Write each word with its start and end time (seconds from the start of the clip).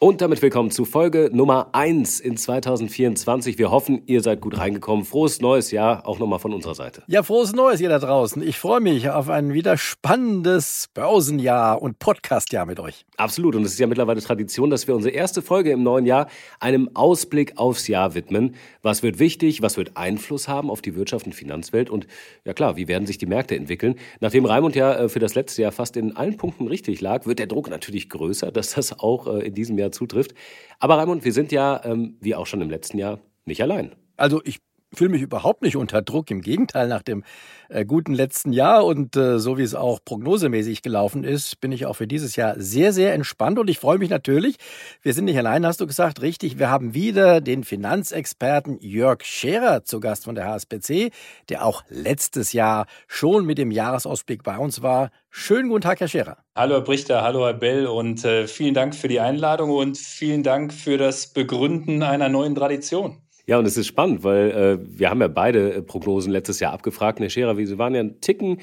Und 0.00 0.20
damit 0.20 0.40
willkommen 0.42 0.70
zu 0.70 0.84
Folge 0.84 1.28
Nummer 1.32 1.70
1 1.72 2.20
in 2.20 2.36
2024. 2.36 3.58
Wir 3.58 3.72
hoffen, 3.72 4.02
ihr 4.06 4.22
seid 4.22 4.40
gut 4.40 4.56
reingekommen. 4.56 5.04
Frohes 5.04 5.40
neues 5.40 5.72
Jahr 5.72 6.06
auch 6.06 6.20
nochmal 6.20 6.38
von 6.38 6.54
unserer 6.54 6.76
Seite. 6.76 7.02
Ja, 7.08 7.24
frohes 7.24 7.52
neues 7.52 7.80
ihr 7.80 7.88
da 7.88 7.98
draußen. 7.98 8.40
Ich 8.40 8.60
freue 8.60 8.78
mich 8.78 9.10
auf 9.10 9.28
ein 9.28 9.54
wieder 9.54 9.76
spannendes 9.76 10.88
Börsenjahr 10.94 11.82
und 11.82 11.98
Podcastjahr 11.98 12.64
mit 12.64 12.78
euch. 12.78 13.06
Absolut. 13.16 13.56
Und 13.56 13.64
es 13.64 13.72
ist 13.72 13.80
ja 13.80 13.88
mittlerweile 13.88 14.22
Tradition, 14.22 14.70
dass 14.70 14.86
wir 14.86 14.94
unsere 14.94 15.12
erste 15.12 15.42
Folge 15.42 15.72
im 15.72 15.82
neuen 15.82 16.06
Jahr 16.06 16.28
einem 16.60 16.90
Ausblick 16.94 17.58
aufs 17.58 17.88
Jahr 17.88 18.14
widmen. 18.14 18.54
Was 18.82 19.02
wird 19.02 19.18
wichtig? 19.18 19.62
Was 19.62 19.76
wird 19.76 19.96
Einfluss 19.96 20.46
haben 20.46 20.70
auf 20.70 20.80
die 20.80 20.94
Wirtschaft 20.94 21.26
und 21.26 21.32
Finanzwelt? 21.32 21.90
Und 21.90 22.06
ja 22.44 22.52
klar, 22.52 22.76
wie 22.76 22.86
werden 22.86 23.08
sich 23.08 23.18
die 23.18 23.26
Märkte 23.26 23.56
entwickeln? 23.56 23.96
Nachdem 24.20 24.44
Raimund 24.44 24.76
ja 24.76 24.94
äh, 24.94 25.08
für 25.08 25.18
das 25.18 25.34
letzte 25.34 25.62
Jahr 25.62 25.72
fast 25.72 25.96
in 25.96 26.14
allen 26.14 26.36
Punkten 26.36 26.68
richtig 26.68 27.00
lag, 27.00 27.26
wird 27.26 27.40
der 27.40 27.48
Druck 27.48 27.68
natürlich 27.68 28.08
größer, 28.08 28.52
dass 28.52 28.74
das 28.74 28.96
auch 29.00 29.26
äh, 29.26 29.44
in 29.44 29.54
diesem 29.54 29.76
Jahr 29.76 29.87
zutrifft. 29.90 30.34
Aber 30.78 30.96
Raimund, 30.98 31.24
wir 31.24 31.32
sind 31.32 31.52
ja, 31.52 31.82
ähm, 31.84 32.16
wie 32.20 32.34
auch 32.34 32.46
schon 32.46 32.60
im 32.60 32.70
letzten 32.70 32.98
Jahr, 32.98 33.20
nicht 33.44 33.62
allein. 33.62 33.94
Also 34.16 34.40
ich 34.44 34.58
fühle 34.94 35.10
mich 35.10 35.22
überhaupt 35.22 35.62
nicht 35.62 35.76
unter 35.76 36.02
Druck. 36.02 36.30
Im 36.30 36.40
Gegenteil, 36.40 36.88
nach 36.88 37.02
dem 37.02 37.24
äh, 37.68 37.84
guten 37.84 38.14
letzten 38.14 38.52
Jahr 38.52 38.84
und 38.84 39.16
äh, 39.16 39.38
so 39.38 39.58
wie 39.58 39.62
es 39.62 39.74
auch 39.74 40.00
prognosemäßig 40.04 40.82
gelaufen 40.82 41.24
ist, 41.24 41.60
bin 41.60 41.72
ich 41.72 41.86
auch 41.86 41.94
für 41.94 42.06
dieses 42.06 42.36
Jahr 42.36 42.54
sehr, 42.58 42.92
sehr 42.92 43.12
entspannt 43.12 43.58
und 43.58 43.68
ich 43.68 43.78
freue 43.78 43.98
mich 43.98 44.10
natürlich. 44.10 44.56
Wir 45.02 45.12
sind 45.12 45.26
nicht 45.26 45.38
allein, 45.38 45.66
hast 45.66 45.80
du 45.80 45.86
gesagt, 45.86 46.22
richtig. 46.22 46.58
Wir 46.58 46.70
haben 46.70 46.94
wieder 46.94 47.40
den 47.40 47.64
Finanzexperten 47.64 48.78
Jörg 48.80 49.24
Scherer 49.24 49.84
zu 49.84 50.00
Gast 50.00 50.24
von 50.24 50.34
der 50.34 50.46
HSBC, 50.46 51.10
der 51.48 51.64
auch 51.64 51.84
letztes 51.88 52.52
Jahr 52.52 52.86
schon 53.06 53.44
mit 53.44 53.58
dem 53.58 53.70
Jahresausblick 53.70 54.42
bei 54.42 54.56
uns 54.56 54.82
war. 54.82 55.10
Schönen 55.30 55.68
guten 55.68 55.82
Tag, 55.82 56.00
Herr 56.00 56.08
Scherer. 56.08 56.38
Hallo, 56.56 56.76
Herr 56.76 56.80
Brichter, 56.80 57.22
hallo, 57.22 57.44
Herr 57.44 57.54
Bell 57.54 57.86
und 57.86 58.24
äh, 58.24 58.48
vielen 58.48 58.74
Dank 58.74 58.94
für 58.94 59.08
die 59.08 59.20
Einladung 59.20 59.70
und 59.70 59.98
vielen 59.98 60.42
Dank 60.42 60.72
für 60.72 60.96
das 60.96 61.28
Begründen 61.28 62.02
einer 62.02 62.28
neuen 62.28 62.54
Tradition. 62.54 63.22
Ja, 63.48 63.58
und 63.58 63.64
es 63.64 63.78
ist 63.78 63.86
spannend, 63.86 64.24
weil 64.24 64.50
äh, 64.50 64.98
wir 64.98 65.08
haben 65.08 65.22
ja 65.22 65.28
beide 65.28 65.72
äh, 65.72 65.82
Prognosen 65.82 66.30
letztes 66.30 66.60
Jahr 66.60 66.74
abgefragt. 66.74 67.18
Herr 67.18 67.30
Scherer, 67.30 67.56
Sie 67.56 67.78
waren 67.78 67.94
ja 67.94 68.02
ein 68.02 68.20
Ticken 68.20 68.60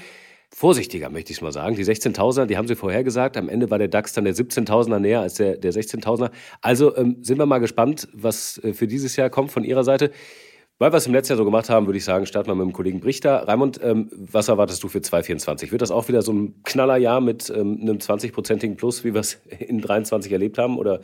vorsichtiger, 0.52 1.09
möchte 1.09 1.33
ich 1.33 1.42
mal 1.42 1.52
sagen. 1.52 1.75
Die 1.75 1.83
16.000er, 1.83 2.45
die 2.45 2.55
haben 2.55 2.67
Sie 2.67 2.75
vorhergesagt. 2.75 3.36
Am 3.36 3.50
Ende 3.50 3.72
war 3.72 3.80
der 3.80 3.88
DAX 3.88 4.14
dann 4.14 4.25
der 4.25 4.36
17.000er 4.36 5.00
näher 5.00 5.22
als 5.22 5.33
der, 5.33 5.58
der 5.58 5.73
16.000er. 5.73 6.30
Also 6.61 6.95
ähm, 6.97 7.17
sind 7.22 7.39
wir 7.39 7.47
mal 7.47 7.58
gespannt, 7.58 8.08
was 8.14 8.59
äh, 8.59 8.73
für 8.73 8.86
dieses 8.86 9.16
Jahr 9.16 9.31
kommt 9.31 9.52
von 9.52 9.64
Ihrer 9.64 9.83
Seite. 9.83 10.11
Weil 10.77 10.94
wir 10.94 10.97
es 10.97 11.08
im 11.08 11.14
letzten 11.14 11.31
Jahr 11.31 11.38
so 11.38 11.45
gemacht 11.45 11.70
haben, 11.70 11.88
würde 11.88 11.97
ich 11.97 12.03
sagen, 12.05 12.27
starten 12.27 12.49
wir 12.49 12.55
mit 12.55 12.66
dem 12.66 12.73
Kollegen 12.73 12.99
Brichter. 12.99 13.47
Raimund, 13.47 13.80
ähm, 13.81 14.11
was 14.11 14.49
erwartest 14.49 14.83
du 14.83 14.88
für 14.88 15.02
2024? 15.02 15.72
Wird 15.72 15.81
das 15.81 15.89
auch 15.89 16.09
wieder 16.09 16.22
so 16.22 16.31
ein 16.31 16.61
Knallerjahr 16.64 17.22
mit 17.22 17.49
ähm, 17.49 17.80
einem 17.81 17.97
20-prozentigen 17.97 18.75
Plus, 18.75 19.03
wie 19.03 19.16
wir 19.16 19.22
es 19.22 19.39
in 19.58 19.81
23 19.81 20.31
erlebt 20.31 20.59
haben? 20.59 20.77
Oder 20.77 20.99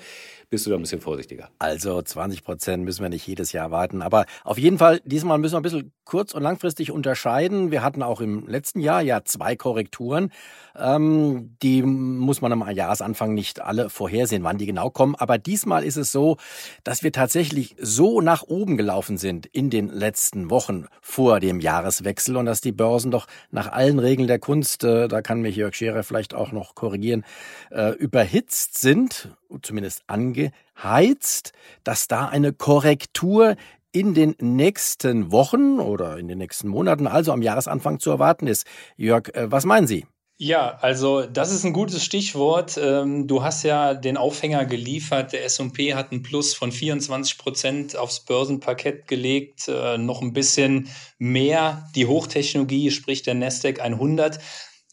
bist 0.51 0.65
du 0.65 0.69
da 0.69 0.75
ein 0.75 0.81
bisschen 0.81 0.99
vorsichtiger? 0.99 1.49
Also 1.59 2.01
20 2.01 2.43
Prozent 2.43 2.83
müssen 2.83 3.01
wir 3.01 3.09
nicht 3.09 3.25
jedes 3.25 3.53
Jahr 3.53 3.71
warten. 3.71 4.01
Aber 4.01 4.25
auf 4.43 4.57
jeden 4.57 4.77
Fall, 4.77 4.99
diesmal 5.05 5.37
müssen 5.37 5.53
wir 5.53 5.61
ein 5.61 5.63
bisschen 5.63 5.93
kurz- 6.03 6.33
und 6.33 6.43
langfristig 6.43 6.91
unterscheiden. 6.91 7.71
Wir 7.71 7.81
hatten 7.83 8.03
auch 8.03 8.19
im 8.19 8.45
letzten 8.47 8.81
Jahr 8.81 9.01
ja 9.01 9.23
zwei 9.23 9.55
Korrekturen. 9.55 10.29
Ähm, 10.75 11.55
die 11.61 11.81
muss 11.83 12.41
man 12.41 12.51
am 12.51 12.69
Jahresanfang 12.69 13.33
nicht 13.33 13.61
alle 13.61 13.89
vorhersehen, 13.89 14.43
wann 14.43 14.57
die 14.57 14.65
genau 14.65 14.89
kommen. 14.89 15.15
Aber 15.15 15.37
diesmal 15.37 15.85
ist 15.85 15.95
es 15.95 16.11
so, 16.11 16.35
dass 16.83 17.01
wir 17.01 17.13
tatsächlich 17.13 17.77
so 17.79 18.19
nach 18.19 18.43
oben 18.43 18.75
gelaufen 18.75 19.17
sind 19.17 19.45
in 19.45 19.69
den 19.69 19.87
letzten 19.87 20.49
Wochen 20.49 20.87
vor 21.01 21.39
dem 21.39 21.61
Jahreswechsel 21.61 22.35
und 22.35 22.45
dass 22.45 22.59
die 22.59 22.73
Börsen 22.73 23.09
doch 23.09 23.27
nach 23.51 23.71
allen 23.71 23.99
Regeln 23.99 24.27
der 24.27 24.39
Kunst, 24.39 24.83
äh, 24.83 25.07
da 25.07 25.21
kann 25.21 25.39
mich 25.39 25.55
Jörg 25.55 25.75
Scherer 25.75 26.03
vielleicht 26.03 26.33
auch 26.33 26.51
noch 26.51 26.75
korrigieren, 26.75 27.23
äh, 27.71 27.91
überhitzt 27.91 28.81
sind 28.81 29.29
zumindest 29.61 30.03
angeheizt, 30.07 31.53
dass 31.83 32.07
da 32.07 32.27
eine 32.27 32.53
Korrektur 32.53 33.55
in 33.91 34.13
den 34.13 34.35
nächsten 34.39 35.31
Wochen 35.31 35.79
oder 35.79 36.17
in 36.17 36.27
den 36.27 36.37
nächsten 36.37 36.69
Monaten, 36.69 37.07
also 37.07 37.31
am 37.31 37.41
Jahresanfang 37.41 37.99
zu 37.99 38.09
erwarten 38.09 38.47
ist. 38.47 38.65
Jörg, 38.95 39.33
äh, 39.33 39.51
was 39.51 39.65
meinen 39.65 39.87
Sie? 39.87 40.05
Ja, 40.43 40.79
also 40.81 41.27
das 41.27 41.51
ist 41.51 41.65
ein 41.65 41.73
gutes 41.73 42.03
Stichwort. 42.03 42.75
Ähm, 42.81 43.27
du 43.27 43.43
hast 43.43 43.61
ja 43.61 43.93
den 43.93 44.17
Aufhänger 44.17 44.65
geliefert. 44.65 45.33
Der 45.33 45.45
S&P 45.45 45.93
hat 45.93 46.11
einen 46.11 46.23
Plus 46.23 46.55
von 46.55 46.71
24 46.71 47.37
Prozent 47.37 47.95
aufs 47.95 48.21
Börsenparkett 48.21 49.07
gelegt. 49.07 49.67
Äh, 49.67 49.99
noch 49.99 50.23
ein 50.23 50.33
bisschen 50.33 50.89
mehr 51.19 51.87
die 51.93 52.07
Hochtechnologie, 52.07 52.89
sprich 52.89 53.21
der 53.21 53.35
Nasdaq 53.35 53.81
100. 53.81 54.39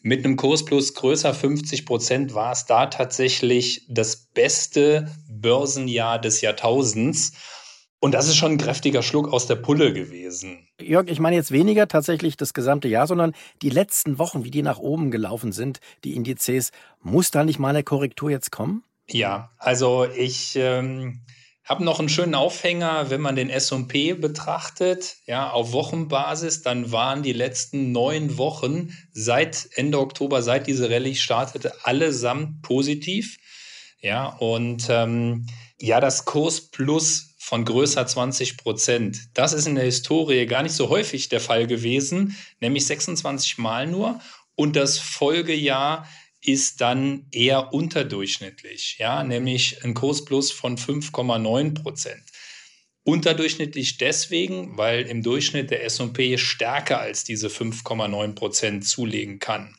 Mit 0.02 0.24
einem 0.24 0.36
Kursplus 0.36 0.94
größer 0.94 1.34
50 1.34 1.84
Prozent 1.84 2.34
war 2.34 2.52
es 2.52 2.66
da 2.66 2.86
tatsächlich 2.86 3.84
das 3.88 4.16
beste 4.16 5.10
Börsenjahr 5.28 6.20
des 6.20 6.40
Jahrtausends. 6.40 7.32
Und 8.00 8.12
das 8.12 8.28
ist 8.28 8.36
schon 8.36 8.52
ein 8.52 8.58
kräftiger 8.58 9.02
Schluck 9.02 9.32
aus 9.32 9.48
der 9.48 9.56
Pulle 9.56 9.92
gewesen. 9.92 10.68
Jörg, 10.80 11.08
ich 11.08 11.18
meine 11.18 11.34
jetzt 11.34 11.50
weniger 11.50 11.88
tatsächlich 11.88 12.36
das 12.36 12.54
gesamte 12.54 12.86
Jahr, 12.86 13.08
sondern 13.08 13.32
die 13.60 13.70
letzten 13.70 14.18
Wochen, 14.18 14.44
wie 14.44 14.52
die 14.52 14.62
nach 14.62 14.78
oben 14.78 15.10
gelaufen 15.10 15.50
sind, 15.50 15.80
die 16.04 16.14
Indizes. 16.14 16.70
Muss 17.02 17.32
da 17.32 17.42
nicht 17.42 17.58
mal 17.58 17.70
eine 17.70 17.82
Korrektur 17.82 18.30
jetzt 18.30 18.52
kommen? 18.52 18.84
Ja, 19.08 19.50
also 19.58 20.04
ich 20.04 20.54
ähm, 20.54 21.22
habe 21.68 21.84
noch 21.84 21.98
einen 21.98 22.08
schönen 22.08 22.34
Aufhänger, 22.34 23.10
wenn 23.10 23.20
man 23.20 23.36
den 23.36 23.50
S&P 23.50 24.14
betrachtet, 24.14 25.16
ja, 25.26 25.50
auf 25.50 25.72
Wochenbasis, 25.72 26.62
dann 26.62 26.92
waren 26.92 27.22
die 27.22 27.34
letzten 27.34 27.92
neun 27.92 28.38
Wochen 28.38 28.96
seit 29.12 29.68
Ende 29.74 29.98
Oktober, 30.00 30.42
seit 30.42 30.66
diese 30.66 30.88
Rallye 30.88 31.14
startete, 31.14 31.74
allesamt 31.84 32.62
positiv. 32.62 33.36
Ja, 34.00 34.28
und 34.28 34.86
ähm, 34.88 35.46
ja, 35.78 36.00
das 36.00 36.24
Kurs 36.24 36.70
plus 36.70 37.34
von 37.38 37.64
größer 37.64 38.06
20 38.06 38.56
Prozent, 38.56 39.28
das 39.34 39.52
ist 39.52 39.66
in 39.66 39.74
der 39.74 39.84
Historie 39.84 40.46
gar 40.46 40.62
nicht 40.62 40.74
so 40.74 40.88
häufig 40.88 41.28
der 41.28 41.40
Fall 41.40 41.66
gewesen, 41.66 42.36
nämlich 42.60 42.86
26 42.86 43.58
Mal 43.58 43.86
nur. 43.86 44.20
Und 44.54 44.74
das 44.74 44.98
Folgejahr 44.98 46.08
ist 46.40 46.80
dann 46.80 47.26
eher 47.30 47.72
unterdurchschnittlich, 47.72 48.96
ja, 48.98 49.24
nämlich 49.24 49.84
ein 49.84 49.94
Kursplus 49.94 50.52
von 50.52 50.76
5,9 50.76 51.74
Prozent. 51.74 52.22
Unterdurchschnittlich 53.02 53.96
deswegen, 53.96 54.76
weil 54.76 55.06
im 55.06 55.22
Durchschnitt 55.22 55.70
der 55.70 55.84
S&P 55.84 56.36
stärker 56.36 57.00
als 57.00 57.24
diese 57.24 57.48
5,9 57.48 58.34
Prozent 58.34 58.86
zulegen 58.86 59.38
kann. 59.38 59.74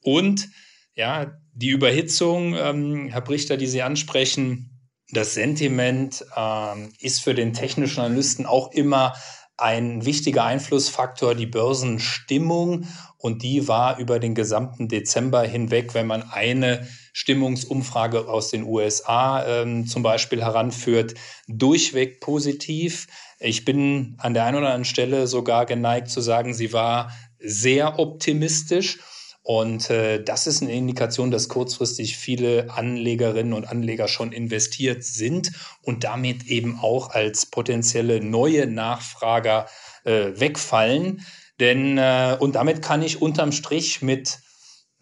Und 0.00 0.48
ja, 0.94 1.38
die 1.52 1.68
Überhitzung, 1.68 2.54
ähm, 2.56 3.08
Herr 3.08 3.20
Brichter, 3.20 3.56
die 3.56 3.66
Sie 3.66 3.82
ansprechen, 3.82 4.70
das 5.12 5.34
Sentiment 5.34 6.24
ähm, 6.36 6.92
ist 7.00 7.20
für 7.20 7.34
den 7.34 7.52
technischen 7.52 8.00
Analysten 8.00 8.46
auch 8.46 8.72
immer 8.72 9.14
ein 9.56 10.06
wichtiger 10.06 10.44
Einflussfaktor, 10.44 11.34
die 11.34 11.46
Börsenstimmung 11.46 12.86
und 13.20 13.42
die 13.42 13.68
war 13.68 13.98
über 13.98 14.18
den 14.18 14.34
gesamten 14.34 14.88
Dezember 14.88 15.42
hinweg, 15.42 15.94
wenn 15.94 16.06
man 16.06 16.22
eine 16.30 16.88
Stimmungsumfrage 17.12 18.26
aus 18.28 18.50
den 18.50 18.64
USA 18.64 19.44
ähm, 19.46 19.86
zum 19.86 20.02
Beispiel 20.02 20.42
heranführt, 20.42 21.14
durchweg 21.46 22.20
positiv. 22.20 23.06
Ich 23.38 23.64
bin 23.66 24.16
an 24.18 24.32
der 24.32 24.44
einen 24.44 24.56
oder 24.56 24.68
anderen 24.68 24.84
Stelle 24.86 25.26
sogar 25.26 25.66
geneigt 25.66 26.08
zu 26.08 26.22
sagen, 26.22 26.54
sie 26.54 26.72
war 26.72 27.12
sehr 27.38 27.98
optimistisch. 27.98 28.98
Und 29.42 29.90
äh, 29.90 30.22
das 30.22 30.46
ist 30.46 30.62
eine 30.62 30.72
Indikation, 30.72 31.30
dass 31.30 31.48
kurzfristig 31.48 32.16
viele 32.16 32.70
Anlegerinnen 32.70 33.52
und 33.52 33.66
Anleger 33.66 34.06
schon 34.06 34.32
investiert 34.32 35.02
sind 35.02 35.52
und 35.82 36.04
damit 36.04 36.44
eben 36.46 36.78
auch 36.80 37.10
als 37.10 37.46
potenzielle 37.46 38.22
neue 38.22 38.66
Nachfrager 38.66 39.66
äh, 40.04 40.32
wegfallen. 40.38 41.24
Denn, 41.60 41.98
äh, 41.98 42.36
und 42.40 42.54
damit 42.54 42.82
kann 42.82 43.02
ich 43.02 43.20
unterm 43.20 43.52
Strich 43.52 44.00
mit, 44.00 44.38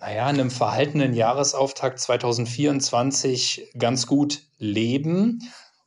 naja, 0.01 0.27
einem 0.27 0.51
verhaltenen 0.51 1.15
Jahresauftakt 1.15 2.01
2024 2.01 3.71
ganz 3.79 4.07
gut 4.07 4.43
leben. 4.59 5.41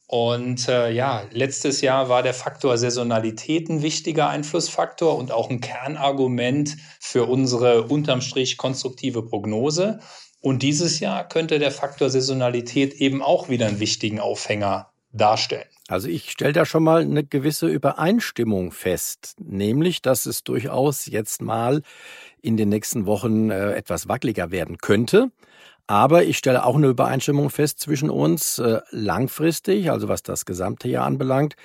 Und 0.08 0.68
äh, 0.68 0.92
ja, 0.92 1.24
letztes 1.32 1.82
Jahr 1.82 2.10
war 2.10 2.24
der 2.24 2.34
Faktor 2.34 2.78
Saisonalität 2.78 3.70
ein 3.70 3.82
wichtiger 3.82 4.30
Einflussfaktor 4.30 5.18
und 5.18 5.32
auch 5.32 5.50
ein 5.50 5.62
Kernargument 5.62 6.78
für 7.00 7.26
unsere 7.26 7.84
unterm 7.84 8.22
Strich 8.22 8.58
konstruktive 8.58 9.26
Prognose. 9.26 10.00
Und 10.42 10.64
dieses 10.64 11.00
Jahr 11.00 11.28
könnte 11.28 11.60
der 11.60 11.72
Faktor 11.72 12.10
Saisonalität 12.10 12.96
eben 12.96 13.22
auch 13.22 13.48
wieder 13.48 13.68
einen 13.68 13.80
wichtigen 13.80 14.20
Aufhänger 14.20 14.91
darstellen. 15.14 15.68
Also 15.88 16.08
ich 16.08 16.32
stelle 16.32 16.54
da 16.54 16.66
schon 16.66 16.84
mal 16.84 17.02
eine 17.02 17.24
gewisse 17.24 17.68
Übereinstimmung 17.68 18.72
fest, 18.72 19.36
nämlich 19.40 20.02
dass 20.02 20.26
es 20.26 20.44
durchaus 20.44 21.06
jetzt 21.06 21.42
mal 21.42 21.82
in 22.42 22.56
den 22.56 22.70
nächsten 22.70 23.06
Wochen 23.06 23.50
äh, 23.50 23.74
etwas 23.74 24.08
wackeliger 24.08 24.52
werden 24.52 24.78
könnte. 24.78 25.32
Aber 25.88 26.24
ich 26.24 26.38
stelle 26.38 26.64
auch 26.64 26.76
eine 26.76 26.88
Übereinstimmung 26.88 27.50
fest 27.50 27.80
zwischen 27.82 28.10
uns. 28.10 28.60
Äh, 28.60 28.80
langfristig, 28.92 29.92
also 29.92 30.08
was 30.08 30.24
das 30.24 30.46
gesamte 30.46 30.88
Jahr 30.88 31.06
anbelangt, 31.06 31.56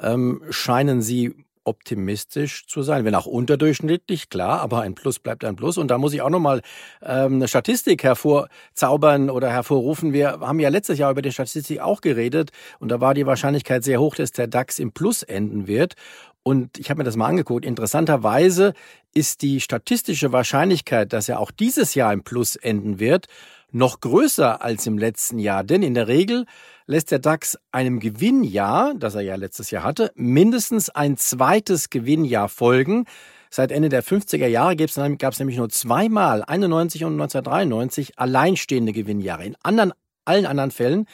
ähm, 0.00 0.42
scheinen 0.50 1.00
Sie 1.00 1.44
optimistisch 1.68 2.66
zu 2.66 2.82
sein. 2.82 3.04
Wenn 3.04 3.14
auch 3.14 3.26
unterdurchschnittlich, 3.26 4.30
klar, 4.30 4.60
aber 4.60 4.80
ein 4.80 4.94
Plus 4.94 5.18
bleibt 5.18 5.44
ein 5.44 5.54
Plus. 5.54 5.78
Und 5.78 5.88
da 5.88 5.98
muss 5.98 6.14
ich 6.14 6.22
auch 6.22 6.30
nochmal 6.30 6.62
ähm, 7.02 7.34
eine 7.34 7.48
Statistik 7.48 8.02
hervorzaubern 8.02 9.30
oder 9.30 9.50
hervorrufen. 9.50 10.12
Wir 10.12 10.40
haben 10.40 10.58
ja 10.58 10.70
letztes 10.70 10.98
Jahr 10.98 11.10
über 11.10 11.22
die 11.22 11.32
Statistik 11.32 11.80
auch 11.80 12.00
geredet 12.00 12.50
und 12.80 12.88
da 12.88 13.00
war 13.00 13.14
die 13.14 13.26
Wahrscheinlichkeit 13.26 13.84
sehr 13.84 14.00
hoch, 14.00 14.14
dass 14.14 14.32
der 14.32 14.46
DAX 14.46 14.78
im 14.78 14.92
Plus 14.92 15.22
enden 15.22 15.66
wird. 15.66 15.94
Und 16.42 16.78
ich 16.78 16.88
habe 16.88 16.98
mir 16.98 17.04
das 17.04 17.16
mal 17.16 17.26
angeguckt. 17.26 17.66
Interessanterweise 17.66 18.72
ist 19.12 19.42
die 19.42 19.60
statistische 19.60 20.32
Wahrscheinlichkeit, 20.32 21.12
dass 21.12 21.28
er 21.28 21.40
auch 21.40 21.50
dieses 21.50 21.94
Jahr 21.94 22.12
im 22.12 22.22
Plus 22.22 22.56
enden 22.56 22.98
wird, 22.98 23.26
noch 23.70 24.00
größer 24.00 24.62
als 24.62 24.86
im 24.86 24.96
letzten 24.96 25.38
Jahr. 25.38 25.62
Denn 25.62 25.82
in 25.82 25.94
der 25.94 26.08
Regel 26.08 26.46
lässt 26.88 27.10
der 27.10 27.18
DAX 27.18 27.58
einem 27.70 28.00
Gewinnjahr, 28.00 28.94
das 28.96 29.14
er 29.14 29.20
ja 29.20 29.36
letztes 29.36 29.70
Jahr 29.70 29.84
hatte, 29.84 30.10
mindestens 30.14 30.88
ein 30.88 31.16
zweites 31.18 31.90
Gewinnjahr 31.90 32.48
folgen. 32.48 33.04
Seit 33.50 33.72
Ende 33.72 33.90
der 33.90 34.02
50er 34.02 34.46
Jahre 34.46 34.74
gab 34.74 35.32
es 35.32 35.38
nämlich 35.38 35.58
nur 35.58 35.68
zweimal, 35.68 36.42
91 36.42 37.04
und 37.04 37.12
1993, 37.12 38.18
alleinstehende 38.18 38.92
Gewinnjahre. 38.92 39.44
In 39.44 39.56
anderen, 39.62 39.92
allen 40.24 40.46
anderen 40.46 40.70
Fällen 40.70 41.06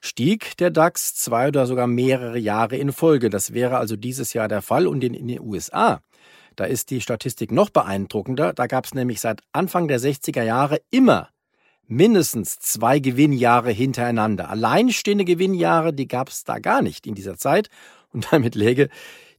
stieg 0.00 0.56
der 0.58 0.70
DAX 0.70 1.14
zwei 1.14 1.48
oder 1.48 1.66
sogar 1.66 1.86
mehrere 1.86 2.38
Jahre 2.38 2.76
in 2.76 2.92
Folge. 2.92 3.30
Das 3.30 3.54
wäre 3.54 3.78
also 3.78 3.96
dieses 3.96 4.32
Jahr 4.32 4.48
der 4.48 4.62
Fall. 4.62 4.86
Und 4.86 5.02
in, 5.04 5.14
in 5.14 5.28
den 5.28 5.40
USA, 5.40 6.00
da 6.56 6.64
ist 6.64 6.90
die 6.90 7.00
Statistik 7.00 7.52
noch 7.52 7.70
beeindruckender. 7.70 8.52
Da 8.52 8.66
gab 8.66 8.84
es 8.84 8.94
nämlich 8.94 9.20
seit 9.20 9.42
Anfang 9.52 9.88
der 9.88 10.00
60er 10.00 10.42
Jahre 10.42 10.80
immer 10.90 11.28
mindestens 11.86 12.58
zwei 12.58 12.98
Gewinnjahre 12.98 13.70
hintereinander. 13.70 14.50
Alleinstehende 14.50 15.24
Gewinnjahre, 15.24 15.92
die 15.92 16.08
gab 16.08 16.28
es 16.28 16.44
da 16.44 16.58
gar 16.58 16.82
nicht 16.82 17.06
in 17.06 17.14
dieser 17.14 17.36
Zeit. 17.36 17.68
Und 18.12 18.32
damit 18.32 18.54
läge 18.54 18.88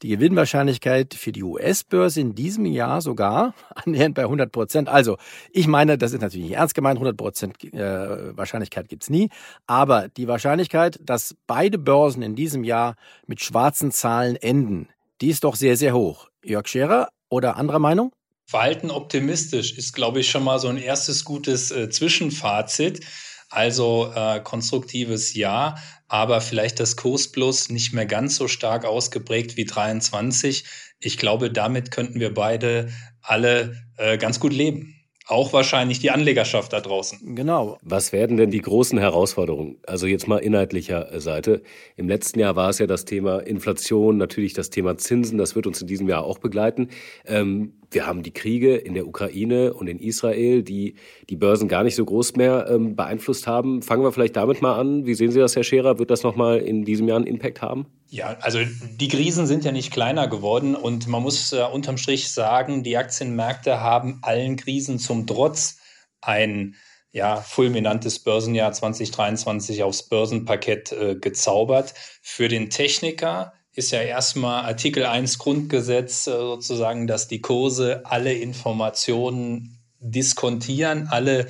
die 0.02 0.10
Gewinnwahrscheinlichkeit 0.10 1.14
für 1.14 1.32
die 1.32 1.44
US-Börse 1.44 2.22
in 2.22 2.36
diesem 2.36 2.66
Jahr 2.66 3.02
sogar 3.02 3.54
annähernd 3.76 4.16
bei 4.16 4.24
100 4.24 4.52
Prozent. 4.52 4.90
Also, 4.90 5.18
ich 5.52 5.68
meine, 5.68 5.98
das 5.98 6.14
ist 6.14 6.22
natürlich 6.22 6.48
nicht 6.48 6.58
ernst 6.58 6.76
gemeint, 6.76 6.98
100 6.98 7.18
Prozent 7.18 7.64
äh, 7.74 8.38
Wahrscheinlichkeit 8.38 8.90
gibt's 8.90 9.10
nie. 9.10 9.30
Aber 9.68 10.10
die 10.10 10.28
Wahrscheinlichkeit, 10.28 11.00
dass 11.02 11.36
beide 11.48 11.78
Börsen 11.78 12.22
in 12.22 12.36
diesem 12.36 12.64
Jahr 12.64 12.96
mit 13.26 13.42
schwarzen 13.42 13.92
Zahlen 13.92 14.36
enden, 14.36 14.90
die 15.22 15.30
ist 15.30 15.44
doch 15.44 15.56
sehr, 15.56 15.78
sehr 15.78 15.96
hoch. 15.96 16.30
Jörg 16.44 16.68
Scherer 16.68 17.10
oder 17.30 17.56
anderer 17.56 17.80
Meinung? 17.80 18.12
Verhalten 18.46 18.92
optimistisch 18.92 19.78
ist, 19.78 19.94
glaube 19.94 20.20
ich, 20.20 20.30
schon 20.30 20.44
mal 20.44 20.60
so 20.60 20.68
ein 20.68 20.78
erstes 20.78 21.26
gutes 21.26 21.72
äh, 21.72 21.90
Zwischenfazit. 21.90 23.06
Also 23.50 24.12
äh, 24.14 24.40
konstruktives 24.42 25.34
Ja, 25.34 25.76
aber 26.08 26.42
vielleicht 26.42 26.80
das 26.80 26.96
Kurs 26.96 27.32
Plus 27.32 27.70
nicht 27.70 27.94
mehr 27.94 28.06
ganz 28.06 28.36
so 28.36 28.48
stark 28.48 28.86
ausgeprägt 28.86 29.56
wie 29.56 29.66
23. 29.66 30.66
Ich 31.00 31.18
glaube, 31.18 31.52
damit 31.52 31.92
könnten 31.92 32.20
wir 32.20 32.34
beide 32.34 32.92
alle 33.22 33.76
äh, 33.98 34.18
ganz 34.18 34.40
gut 34.40 34.54
leben 34.54 34.96
auch 35.28 35.54
wahrscheinlich 35.54 36.00
die 36.00 36.12
Anlegerschaft 36.12 36.72
da 36.74 36.82
draußen. 36.82 37.36
Genau. 37.36 37.80
Was 37.82 38.14
werden 38.14 38.38
denn 38.38 38.52
die 38.52 38.62
großen 38.62 39.00
Herausforderungen? 39.00 39.78
Also 39.88 40.06
jetzt 40.06 40.28
mal 40.28 40.38
inhaltlicher 40.38 41.12
äh, 41.12 41.20
Seite. 41.20 41.64
Im 41.96 42.08
letzten 42.08 42.40
Jahr 42.40 42.56
war 42.56 42.70
es 42.70 42.78
ja 42.78 42.86
das 42.86 43.06
Thema 43.06 43.40
Inflation, 43.40 44.18
natürlich 44.18 44.54
das 44.54 44.70
Thema 44.70 44.98
Zinsen, 44.98 45.38
das 45.38 45.56
wird 45.56 45.66
uns 45.66 45.82
in 45.82 45.88
diesem 45.88 46.08
Jahr 46.08 46.24
auch 46.24 46.38
begleiten. 46.38 46.90
Ähm, 47.26 47.74
wir 47.96 48.06
haben 48.06 48.22
die 48.22 48.34
Kriege 48.34 48.76
in 48.76 48.94
der 48.94 49.08
Ukraine 49.08 49.74
und 49.74 49.88
in 49.88 50.00
Israel, 50.00 50.62
die 50.62 50.96
die 51.30 51.36
Börsen 51.36 51.68
gar 51.68 51.84
nicht 51.84 51.96
so 51.96 52.06
groß 52.06 52.36
mehr 52.36 52.68
ähm, 52.70 52.96
beeinflusst 52.96 53.48
haben. 53.48 53.82
Fangen 53.82 54.04
wir 54.04 54.12
vielleicht 54.12 54.36
damit 54.36 54.62
mal 54.62 54.78
an. 54.78 55.06
Wie 55.06 55.16
sehen 55.16 55.32
Sie 55.32 55.40
das, 55.40 55.56
Herr 55.56 55.64
Scherer? 55.64 55.98
Wird 55.98 56.12
das 56.12 56.22
nochmal 56.22 56.60
in 56.60 56.86
diesem 56.86 57.08
Jahr 57.08 57.18
einen 57.18 57.26
Impact 57.26 57.62
haben? 57.62 57.88
Ja, 58.10 58.38
also 58.42 58.60
die 59.00 59.08
Krisen 59.08 59.48
sind 59.48 59.66
ja 59.66 59.72
nicht 59.72 59.92
kleiner 59.92 60.28
geworden 60.28 60.76
und 60.76 61.08
man 61.08 61.24
muss 61.24 61.54
äh, 61.54 61.64
unterm 61.64 61.98
Strich 61.98 62.32
sagen, 62.32 62.84
die 62.84 62.98
Aktienmärkte 62.98 63.80
haben 63.80 64.20
allen 64.22 64.58
Krisen 64.58 65.00
zum 65.00 65.26
Trotz 65.26 65.80
ein 66.22 66.76
ja, 67.12 67.38
fulminantes 67.38 68.20
Börsenjahr 68.20 68.74
2023 68.74 69.84
aufs 69.84 70.04
Börsenparkett 70.04 70.92
äh, 70.92 71.16
gezaubert. 71.16 71.94
Für 72.22 72.50
den 72.50 72.70
Techniker 72.70 73.54
ist 73.76 73.92
ja 73.92 74.02
erstmal 74.02 74.66
Artikel 74.66 75.06
1 75.06 75.38
Grundgesetz 75.38 76.28
äh, 76.28 76.32
sozusagen, 76.32 77.08
dass 77.08 77.28
die 77.28 77.42
Kurse 77.42 78.06
alle 78.06 78.34
Informationen 78.34 79.80
diskontieren, 80.00 81.08
alle 81.10 81.48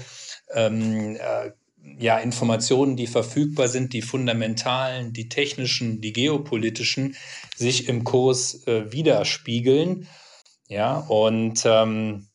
ähm, 0.53 1.15
äh, 1.15 1.51
ja, 1.99 2.17
Informationen, 2.17 2.95
die 2.95 3.05
verfügbar 3.05 3.67
sind, 3.67 3.93
die 3.93 4.01
fundamentalen, 4.01 5.13
die 5.13 5.29
technischen, 5.29 6.01
die 6.01 6.13
geopolitischen, 6.13 7.15
sich 7.55 7.87
im 7.87 8.03
Kurs 8.03 8.65
äh, 8.67 8.91
widerspiegeln. 8.91 10.07
Ja, 10.67 10.97
und 10.97 11.61
ähm, 11.65 12.27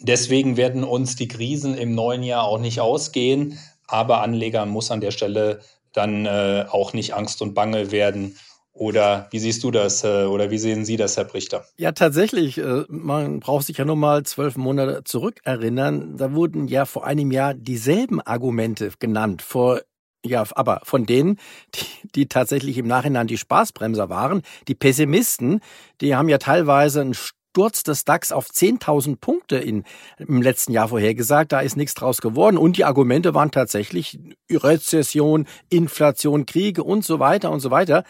deswegen 0.00 0.56
werden 0.56 0.84
uns 0.84 1.16
die 1.16 1.28
Krisen 1.28 1.76
im 1.76 1.94
neuen 1.94 2.22
Jahr 2.22 2.44
auch 2.44 2.58
nicht 2.58 2.80
ausgehen, 2.80 3.58
aber 3.86 4.22
Anlegern 4.22 4.70
muss 4.70 4.90
an 4.90 5.02
der 5.02 5.10
Stelle 5.10 5.60
dann 5.92 6.24
äh, 6.24 6.64
auch 6.70 6.94
nicht 6.94 7.12
Angst 7.12 7.42
und 7.42 7.52
Bange 7.52 7.90
werden 7.90 8.38
oder 8.72 9.28
wie 9.30 9.38
siehst 9.38 9.62
du 9.64 9.70
das 9.70 10.02
äh, 10.02 10.24
oder 10.24 10.50
wie 10.50 10.58
sehen 10.58 10.84
Sie 10.84 10.96
das, 10.96 11.16
Herr 11.16 11.24
Brichter? 11.24 11.66
Ja, 11.76 11.92
tatsächlich. 11.92 12.58
Äh, 12.58 12.84
man 12.88 13.40
braucht 13.40 13.66
sich 13.66 13.76
ja 13.76 13.84
nur 13.84 13.96
mal 13.96 14.22
zwölf 14.22 14.56
Monate 14.56 15.04
zurückerinnern. 15.04 16.16
Da 16.16 16.32
wurden 16.32 16.68
ja 16.68 16.86
vor 16.86 17.04
einem 17.04 17.30
Jahr 17.30 17.54
dieselben 17.54 18.20
Argumente 18.20 18.90
genannt. 18.98 19.42
Vor 19.42 19.80
ja, 20.24 20.44
aber 20.52 20.80
von 20.84 21.04
denen, 21.04 21.38
die, 21.74 22.08
die 22.14 22.26
tatsächlich 22.28 22.78
im 22.78 22.86
Nachhinein 22.86 23.26
die 23.26 23.38
Spaßbremser 23.38 24.08
waren, 24.08 24.42
die 24.68 24.76
Pessimisten, 24.76 25.60
die 26.00 26.14
haben 26.14 26.28
ja 26.28 26.38
teilweise 26.38 27.00
einen 27.00 27.14
Sturz 27.52 27.82
des 27.82 28.06
DAX 28.06 28.32
auf 28.32 28.48
10.000 28.48 29.16
Punkte 29.16 29.56
in, 29.58 29.84
im 30.16 30.40
letzten 30.40 30.72
Jahr 30.72 30.88
vorhergesagt. 30.88 31.52
Da 31.52 31.60
ist 31.60 31.76
nichts 31.76 31.92
draus 31.92 32.22
geworden. 32.22 32.56
Und 32.56 32.78
die 32.78 32.86
Argumente 32.86 33.34
waren 33.34 33.50
tatsächlich 33.50 34.18
Rezession, 34.50 35.46
Inflation, 35.68 36.46
Kriege 36.46 36.82
und 36.82 37.04
so 37.04 37.18
weiter 37.18 37.50
und 37.50 37.60
so 37.60 37.70
weiter. 37.70 38.04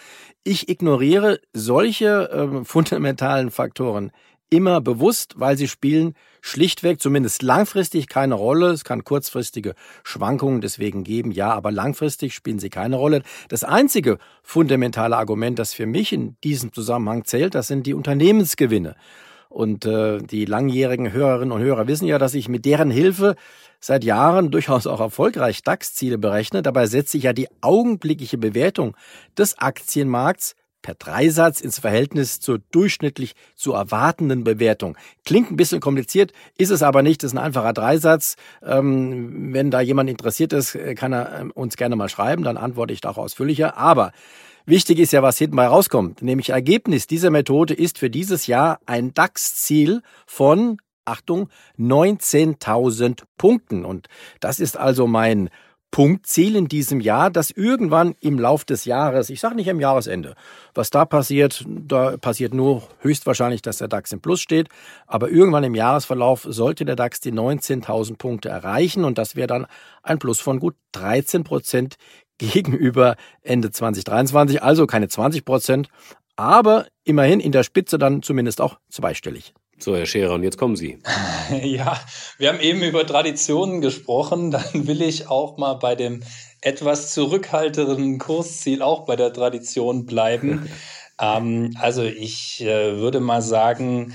Ich 0.45 0.69
ignoriere 0.69 1.41
solche 1.53 2.31
äh, 2.31 2.65
fundamentalen 2.65 3.51
Faktoren 3.51 4.13
immer 4.49 4.81
bewusst, 4.81 5.35
weil 5.39 5.57
sie 5.57 5.67
spielen 5.67 6.15
schlichtweg, 6.41 7.01
zumindest 7.01 7.43
langfristig, 7.43 8.07
keine 8.07 8.37
Rolle. 8.37 8.69
Es 8.69 8.85
kann 8.85 9.03
kurzfristige 9.03 9.75
Schwankungen 10.05 10.61
deswegen 10.61 11.03
geben, 11.03 11.33
ja, 11.33 11.53
aber 11.53 11.73
langfristig 11.73 12.33
spielen 12.33 12.61
sie 12.61 12.71
keine 12.71 12.95
Rolle. 12.95 13.23
Das 13.49 13.65
einzige 13.65 14.19
fundamentale 14.45 15.17
Argument, 15.17 15.59
das 15.59 15.75
für 15.75 15.87
mich 15.87 16.13
in 16.13 16.37
diesem 16.45 16.73
Zusammenhang 16.73 17.25
zählt, 17.25 17.57
das 17.57 17.67
sind 17.67 17.89
die 17.89 17.95
Unternehmensgewinne. 17.95 18.95
Und 19.53 19.85
äh, 19.85 20.19
die 20.19 20.47
langjährigen 20.47 21.13
Hörerinnen 21.13 21.53
und 21.53 21.61
Hörer 21.61 21.87
wissen 21.87 22.07
ja, 22.07 22.19
dass 22.19 22.33
ich 22.33 22.49
mit 22.49 22.65
deren 22.65 22.91
Hilfe 22.91 23.37
seit 23.81 24.03
Jahren 24.03 24.51
durchaus 24.51 24.87
auch 24.87 25.01
erfolgreich 25.01 25.63
DAX-Ziele 25.63 26.17
berechne. 26.17 26.63
Dabei 26.63 26.87
setze 26.87 27.19
ich 27.19 27.25
ja 27.25 27.35
die 27.35 27.49
augenblickliche 27.61 28.39
Bewertung 28.39 28.97
des 29.37 29.59
Aktienmarkts 29.59 30.55
per 30.81 30.95
Dreisatz 30.95 31.61
ins 31.61 31.79
Verhältnis 31.79 32.41
zur 32.41 32.61
durchschnittlich 32.71 33.35
zu 33.55 33.73
erwartenden 33.73 34.43
Bewertung. 34.43 34.97
Klingt 35.25 35.51
ein 35.51 35.57
bisschen 35.57 35.81
kompliziert, 35.81 36.33
ist 36.57 36.71
es 36.71 36.83
aber 36.83 37.03
nicht. 37.03 37.23
Das 37.23 37.33
ist 37.33 37.39
ein 37.39 37.45
einfacher 37.45 37.75
Dreisatz. 37.75 38.37
Ähm, 38.63 39.53
wenn 39.53 39.71
da 39.71 39.81
jemand 39.81 40.09
interessiert 40.09 40.53
ist, 40.53 40.79
kann 40.97 41.13
er 41.13 41.41
ähm, 41.41 41.51
uns 41.53 41.77
gerne 41.77 41.95
mal 41.95 42.09
schreiben, 42.09 42.43
dann 42.43 42.57
antworte 42.57 42.93
ich 42.93 43.03
da 43.03 43.11
auch 43.11 43.19
ausführlicher. 43.19 43.77
Aber 43.77 44.13
Wichtig 44.65 44.99
ist 44.99 45.13
ja, 45.13 45.23
was 45.23 45.39
hinten 45.39 45.57
bei 45.57 45.67
rauskommt. 45.67 46.23
Nämlich 46.23 46.51
Ergebnis 46.51 47.07
dieser 47.07 47.31
Methode 47.31 47.75
ist 47.75 47.99
für 47.99 48.11
dieses 48.11 48.47
Jahr 48.47 48.79
ein 48.87 49.13
DAX-Ziel 49.13 50.03
von, 50.27 50.79
Achtung, 51.05 51.49
19.000 51.79 53.23
Punkten. 53.39 53.85
Und 53.85 54.09
das 54.41 54.61
ist 54.61 54.77
also 54.77 55.07
mein 55.07 55.51
Punktziel 55.93 56.57
in 56.57 56.69
diesem 56.69 57.01
Jahr, 57.01 57.31
dass 57.31 57.51
irgendwann 57.51 58.15
im 58.21 58.39
Lauf 58.39 58.65
des 58.65 58.87
Jahres, 58.87 59.29
ich 59.29 59.41
sage 59.41 59.57
nicht 59.57 59.69
im 59.69 59.79
Jahresende, 59.79 60.37
was 60.75 60.89
da 60.89 61.05
passiert, 61.05 61.65
da 61.69 62.17
passiert 62.17 62.55
nur 62.55 62.83
höchstwahrscheinlich, 63.01 63.61
dass 63.61 63.77
der 63.77 63.89
DAX 63.89 64.11
im 64.11 64.21
Plus 64.21 64.41
steht, 64.41 64.69
aber 65.07 65.29
irgendwann 65.29 65.65
im 65.65 65.75
Jahresverlauf 65.75 66.47
sollte 66.49 66.87
der 66.87 66.97
DAX 66.97 67.21
die 67.21 67.31
19.000 67.31 68.17
Punkte 68.17 68.49
erreichen 68.49 69.05
und 69.05 69.19
das 69.19 69.37
wäre 69.37 69.49
dann 69.49 69.67
ein 70.03 70.19
Plus 70.19 70.41
von 70.41 70.61
gut 70.61 70.77
13 70.93 71.45
Prozent 71.45 71.97
gegenüber 72.39 73.17
Ende 73.43 73.71
2023, 73.71 74.63
also 74.63 74.87
keine 74.87 75.09
20 75.09 75.45
Prozent, 75.45 75.89
aber 76.37 76.87
immerhin 77.05 77.41
in 77.41 77.53
der 77.53 77.63
Spitze 77.63 77.99
dann 77.99 78.23
zumindest 78.23 78.61
auch 78.61 78.79
zweistellig. 78.89 79.55
So, 79.79 79.97
Herr 79.97 80.07
Scherer, 80.07 80.35
und 80.35 80.45
jetzt 80.45 80.59
kommen 80.59 80.77
Sie. 80.77 80.99
Ja, 81.63 82.01
wir 82.39 82.49
haben 82.49 82.61
eben 82.61 82.83
über 82.83 83.07
Traditionen 83.07 83.81
gesprochen. 83.81 84.51
Dann 84.51 84.87
will 84.87 85.03
ich 85.03 85.29
auch 85.29 85.59
mal 85.59 85.75
bei 85.75 85.95
dem 85.95 86.23
etwas 86.63 87.13
zurückhaltenden 87.13 88.19
Kursziel 88.19 88.81
auch 88.81 89.05
bei 89.05 89.17
der 89.17 89.33
Tradition 89.33 90.07
bleiben. 90.07 90.71
ähm, 91.21 91.77
also 91.79 92.05
ich 92.05 92.63
äh, 92.63 92.97
würde 92.97 93.21
mal 93.21 93.43
sagen, 93.43 94.15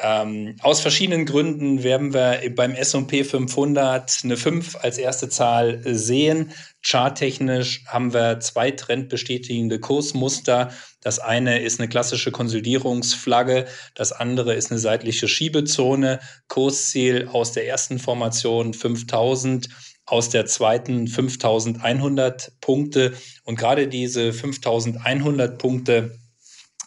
Ähm, 0.00 0.54
aus 0.60 0.80
verschiedenen 0.80 1.26
Gründen 1.26 1.82
werden 1.82 2.14
wir 2.14 2.40
beim 2.54 2.72
S&P 2.72 3.24
500 3.24 4.20
eine 4.22 4.36
5 4.36 4.76
als 4.76 4.96
erste 4.96 5.28
Zahl 5.28 5.80
sehen. 5.84 6.52
Charttechnisch 6.82 7.84
haben 7.86 8.14
wir 8.14 8.38
zwei 8.38 8.70
trendbestätigende 8.70 9.80
Kursmuster. 9.80 10.70
Das 11.00 11.18
eine 11.18 11.60
ist 11.60 11.80
eine 11.80 11.88
klassische 11.88 12.30
Konsolidierungsflagge, 12.30 13.66
das 13.94 14.12
andere 14.12 14.54
ist 14.54 14.70
eine 14.70 14.78
seitliche 14.78 15.26
Schiebezone. 15.26 16.20
Kursziel 16.46 17.28
aus 17.32 17.50
der 17.50 17.66
ersten 17.66 17.98
Formation 17.98 18.74
5000 18.74 19.68
aus 20.06 20.30
der 20.30 20.46
zweiten 20.46 21.08
5100 21.08 22.52
Punkte. 22.60 23.14
Und 23.44 23.58
gerade 23.58 23.88
diese 23.88 24.32
5100 24.32 25.58
Punkte 25.58 26.18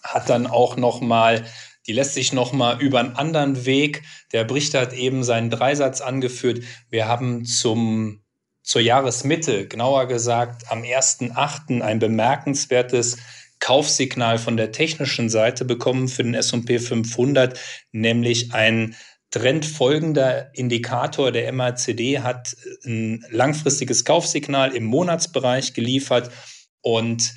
hat 0.01 0.29
dann 0.29 0.47
auch 0.47 0.77
nochmal 0.77 1.45
die 1.91 1.95
lässt 1.95 2.13
sich 2.13 2.31
nochmal 2.31 2.81
über 2.81 3.01
einen 3.01 3.17
anderen 3.17 3.65
Weg. 3.65 4.03
Der 4.31 4.45
Brichter 4.45 4.79
hat 4.79 4.93
eben 4.93 5.25
seinen 5.25 5.49
Dreisatz 5.49 5.99
angeführt. 5.99 6.63
Wir 6.89 7.09
haben 7.09 7.43
zum, 7.43 8.23
zur 8.63 8.79
Jahresmitte, 8.79 9.67
genauer 9.67 10.07
gesagt 10.07 10.71
am 10.71 10.83
1.8. 10.83 11.81
ein 11.81 11.99
bemerkenswertes 11.99 13.17
Kaufsignal 13.59 14.37
von 14.37 14.55
der 14.55 14.71
technischen 14.71 15.29
Seite 15.29 15.65
bekommen 15.65 16.07
für 16.07 16.23
den 16.23 16.33
S&P 16.33 16.79
500, 16.79 17.59
nämlich 17.91 18.53
ein 18.53 18.95
trendfolgender 19.31 20.49
Indikator 20.53 21.33
der 21.33 21.51
MACD 21.51 22.19
hat 22.19 22.55
ein 22.85 23.25
langfristiges 23.29 24.05
Kaufsignal 24.05 24.73
im 24.73 24.85
Monatsbereich 24.85 25.73
geliefert 25.73 26.31
und 26.79 27.33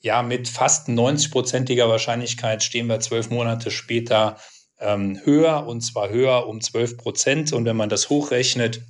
ja, 0.00 0.22
mit 0.22 0.48
fast 0.48 0.88
90-prozentiger 0.88 1.88
Wahrscheinlichkeit 1.88 2.62
stehen 2.62 2.86
wir 2.86 3.00
zwölf 3.00 3.30
Monate 3.30 3.70
später 3.70 4.36
ähm, 4.80 5.20
höher 5.24 5.66
und 5.66 5.80
zwar 5.80 6.08
höher 6.08 6.46
um 6.46 6.60
12 6.60 6.96
Prozent. 6.96 7.52
Und 7.52 7.64
wenn 7.64 7.76
man 7.76 7.88
das 7.88 8.08
hochrechnet, 8.08 8.82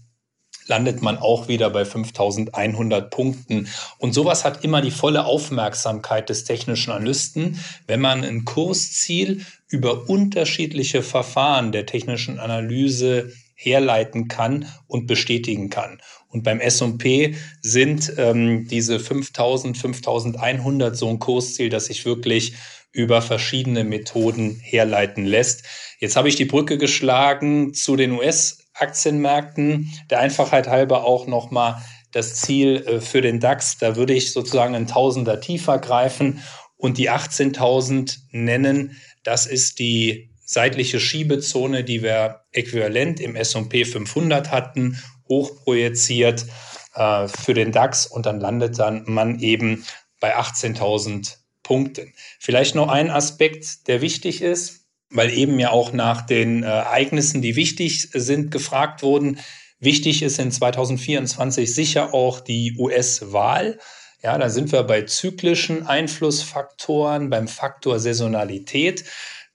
landet 0.67 1.01
man 1.01 1.17
auch 1.17 1.49
wieder 1.49 1.71
bei 1.71 1.85
5100 1.85 3.11
Punkten. 3.11 3.69
Und 3.99 4.13
sowas 4.13 4.45
hat 4.45 4.65
immer 4.65 4.83
die 4.83 4.91
volle 4.91 5.25
Aufmerksamkeit 5.25 6.29
des 6.29 6.45
technischen 6.45 6.93
Analysten, 6.93 7.59
wenn 7.87 8.01
man 8.01 8.23
ein 8.23 8.45
Kursziel 8.45 9.45
über 9.69 10.09
unterschiedliche 10.09 11.03
Verfahren 11.03 11.73
der 11.73 11.87
technischen 11.87 12.39
Analyse 12.39 13.33
herleiten 13.61 14.29
kann 14.29 14.67
und 14.87 15.09
bestätigen 15.09 15.69
kann. 15.69 16.01
Und 16.29 16.45
beim 16.45 16.61
S&P 16.61 17.35
sind 17.61 18.13
ähm, 18.17 18.69
diese 18.69 19.01
5000, 19.01 19.77
5100 19.77 20.97
so 20.97 21.09
ein 21.09 21.19
Kursziel, 21.19 21.69
das 21.69 21.87
sich 21.87 22.05
wirklich 22.05 22.55
über 22.93 23.21
verschiedene 23.21 23.83
Methoden 23.83 24.61
herleiten 24.63 25.27
lässt. 25.27 25.65
Jetzt 25.99 26.15
habe 26.15 26.29
ich 26.29 26.37
die 26.37 26.45
Brücke 26.45 26.79
geschlagen 26.79 27.75
zu 27.75 27.97
den 27.97 28.13
US-Aktienmärkten. 28.13 29.91
Der 30.09 30.21
Einfachheit 30.21 30.69
halber 30.69 31.05
auch 31.05 31.27
nochmal 31.27 31.83
das 32.13 32.37
Ziel 32.37 32.85
äh, 32.87 33.01
für 33.01 33.23
den 33.23 33.41
DAX. 33.41 33.79
Da 33.79 33.97
würde 33.97 34.15
ich 34.15 34.33
sozusagen 34.33 34.77
ein 34.77 34.87
Tausender 34.87 35.41
tiefer 35.41 35.79
greifen 35.79 36.45
und 36.77 36.97
die 36.97 37.11
18.000 37.11 38.19
nennen. 38.31 38.97
Das 39.25 39.47
ist 39.47 39.81
die 39.81 40.28
seitliche 40.49 40.99
Schiebezone, 40.99 41.85
die 41.85 42.03
wir 42.03 42.41
äquivalent 42.53 43.21
im 43.21 43.37
S&P 43.37 43.85
500 43.85 44.51
hatten, 44.51 44.99
hochprojiziert 45.29 46.47
äh, 46.95 47.29
für 47.29 47.53
den 47.53 47.71
DAX 47.71 48.07
und 48.07 48.25
dann 48.25 48.41
landet 48.41 48.79
dann 48.79 49.03
man 49.05 49.41
eben 49.41 49.85
bei 50.21 50.39
18.000 50.39 51.37
Punkten. 51.63 52.15
Vielleicht 52.41 52.75
noch 52.75 52.89
ein 52.89 53.11
Aspekt, 53.11 53.89
der 53.89 54.01
wichtig 54.01 54.41
ist, 54.41 54.87
weil 55.11 55.31
eben 55.31 55.59
ja 55.59 55.71
auch 55.71 55.93
nach 55.93 56.23
den 56.23 56.63
äh, 56.63 56.67
Ereignissen, 56.67 57.43
die 57.43 57.55
wichtig 57.55 58.09
sind, 58.15 58.51
gefragt 58.51 59.03
wurden. 59.03 59.41
Wichtig 59.81 60.23
ist 60.23 60.39
in 60.39 60.51
2024 60.51 61.75
sicher 61.75 62.15
auch 62.15 62.41
die 62.41 62.75
US-Wahl. 62.79 63.79
Ja, 64.23 64.39
da 64.39 64.49
sind 64.49 64.73
wir 64.73 64.83
bei 64.83 65.03
zyklischen 65.03 65.87
Einflussfaktoren, 65.87 67.29
beim 67.29 67.49
Faktor 67.49 68.01
Saisonalität. 68.01 69.05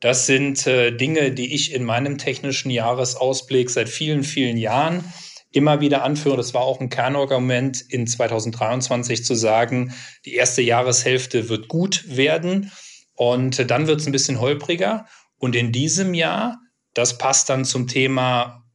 Das 0.04 0.26
sind 0.26 0.68
äh, 0.68 0.92
Dinge, 0.92 1.32
die 1.32 1.56
ich 1.56 1.72
in 1.72 1.86
meinem 1.86 2.18
technischen 2.18 2.70
Jahresausblick 2.70 3.70
seit 3.70 3.88
vielen, 3.88 4.26
vielen 4.26 4.58
Jahren 4.58 5.06
immer 5.50 5.80
wieder 5.80 6.04
anführe. 6.04 6.36
Das 6.36 6.54
war 6.54 6.64
auch 6.64 6.82
ein 6.82 6.90
Kernargument 6.90 7.80
in 7.88 8.06
2023 8.06 9.24
zu 9.24 9.34
sagen, 9.34 9.94
die 10.26 10.34
erste 10.34 10.62
Jahreshälfte 10.62 11.48
wird 11.48 11.70
gut 11.70 12.04
werden 12.18 12.70
und 13.14 13.72
dann 13.72 13.88
wird 13.88 14.02
es 14.02 14.06
ein 14.06 14.12
bisschen 14.12 14.42
holpriger. 14.42 15.06
Und 15.38 15.56
in 15.56 15.72
diesem 15.72 16.14
Jahr, 16.14 16.60
das 16.94 17.18
passt 17.18 17.48
dann 17.48 17.64
zum 17.64 17.88
Thema 17.88 18.66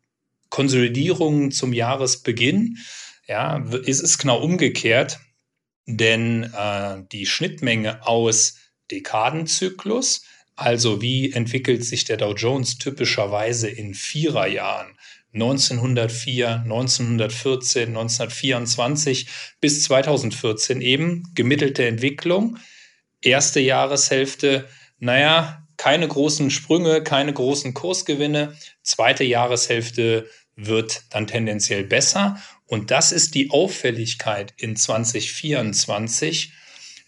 Konsolidierung 0.49 1.51
zum 1.51 1.75
Jahresbeginn, 1.75 2.79
ja, 3.27 3.59
ist 3.85 4.03
es 4.03 4.17
genau 4.17 4.41
umgekehrt, 4.41 5.21
denn 5.85 6.45
äh, 6.55 7.03
die 7.13 7.27
Schnittmenge 7.27 8.07
aus 8.07 8.57
Dekadenzyklus, 8.91 10.23
also 10.59 11.01
wie 11.01 11.33
entwickelt 11.33 11.85
sich 11.85 12.05
der 12.05 12.17
Dow 12.17 12.35
Jones 12.35 12.79
typischerweise 12.79 13.69
in 13.69 13.95
Viererjahren? 13.95 14.99
1904, 15.33 16.63
1914, 16.65 17.89
1924 17.91 19.29
bis 19.61 19.85
2014 19.85 20.81
eben 20.81 21.31
gemittelte 21.37 21.87
Entwicklung. 21.87 22.59
Erste 23.21 23.61
Jahreshälfte, 23.61 24.69
naja, 24.99 25.65
keine 25.77 26.09
großen 26.09 26.51
Sprünge, 26.51 27.05
keine 27.05 27.33
großen 27.33 27.73
Kursgewinne. 27.73 28.57
Zweite 28.83 29.23
Jahreshälfte 29.23 30.29
wird 30.57 31.05
dann 31.11 31.29
tendenziell 31.29 31.85
besser. 31.85 32.43
Und 32.67 32.91
das 32.91 33.13
ist 33.13 33.37
die 33.37 33.51
Auffälligkeit 33.51 34.55
in 34.57 34.75
2024, 34.75 36.53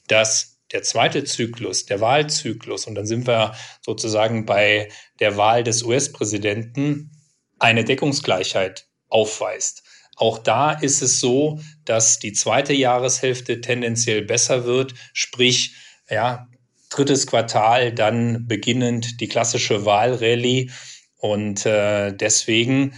dass 0.06 0.49
der 0.72 0.82
zweite 0.82 1.24
Zyklus, 1.24 1.86
der 1.86 2.00
Wahlzyklus, 2.00 2.86
und 2.86 2.94
dann 2.94 3.06
sind 3.06 3.26
wir 3.26 3.54
sozusagen 3.80 4.46
bei 4.46 4.88
der 5.18 5.36
Wahl 5.36 5.64
des 5.64 5.82
US-Präsidenten, 5.82 7.10
eine 7.58 7.84
Deckungsgleichheit 7.84 8.86
aufweist. 9.08 9.82
Auch 10.16 10.38
da 10.38 10.72
ist 10.72 11.02
es 11.02 11.20
so, 11.20 11.60
dass 11.84 12.18
die 12.18 12.32
zweite 12.32 12.72
Jahreshälfte 12.72 13.60
tendenziell 13.60 14.22
besser 14.22 14.64
wird, 14.64 14.94
sprich, 15.12 15.74
ja, 16.08 16.46
drittes 16.90 17.26
Quartal 17.26 17.92
dann 17.92 18.46
beginnend 18.46 19.20
die 19.20 19.28
klassische 19.28 19.84
Wahlrallye. 19.84 20.70
Und 21.16 21.64
äh, 21.66 22.12
deswegen 22.12 22.94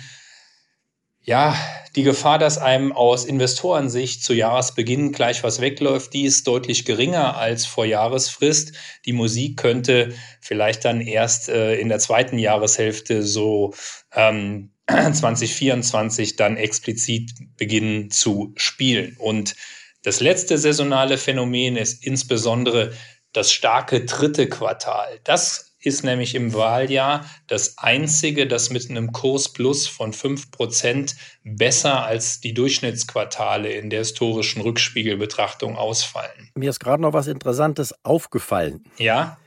ja, 1.25 1.57
die 1.95 2.03
Gefahr, 2.03 2.39
dass 2.39 2.59
einem 2.59 2.93
aus 2.93 3.25
Investorensicht 3.25 4.25
zu 4.25 4.33
Jahresbeginn 4.33 5.13
gleich 5.13 5.45
was 5.45 5.61
wegläuft, 5.61 6.15
die 6.15 6.25
ist 6.25 6.47
deutlich 6.47 6.85
geringer 6.85 7.37
als 7.37 7.67
vor 7.67 7.85
Jahresfrist. 7.85 8.73
Die 9.05 9.13
Musik 9.13 9.59
könnte 9.59 10.15
vielleicht 10.41 10.85
dann 10.85 11.01
erst 11.01 11.49
äh, 11.49 11.77
in 11.77 11.89
der 11.89 11.99
zweiten 11.99 12.39
Jahreshälfte 12.39 13.23
so 13.23 13.75
ähm, 14.15 14.73
2024 14.89 16.37
dann 16.37 16.57
explizit 16.57 17.31
beginnen 17.57 18.11
zu 18.11 18.53
spielen. 18.57 19.17
Und 19.19 19.55
das 20.03 20.21
letzte 20.21 20.59
saisonale 20.59 21.19
Phänomen 21.19 21.77
ist 21.77 22.05
insbesondere 22.05 22.93
das 23.33 23.53
starke 23.53 24.05
dritte 24.05 24.49
Quartal. 24.49 25.21
Das 25.25 25.72
ist 25.83 26.05
nämlich 26.05 26.35
im 26.35 26.55
Wahljahr 26.55 27.27
das 27.47 27.79
einzige, 27.79 28.47
das 28.47 28.71
mit 28.71 28.89
einem 28.89 29.13
Kursplus 29.13 29.87
von 29.87 30.13
5% 30.13 31.15
besser 31.45 32.05
als 32.05 32.41
die 32.41 32.55
Durchschnittsquartale 32.55 33.71
in 33.73 33.91
der 33.91 34.01
historischen 34.01 34.63
Rückspiegelbetrachtung 34.63 35.77
ausfallen. 35.77 36.51
Mir 36.55 36.71
ist 36.71 36.81
gerade 36.81 37.03
noch 37.03 37.13
was 37.13 37.27
Interessantes 37.27 37.95
aufgefallen. 38.05 38.85
Ja. 38.99 39.39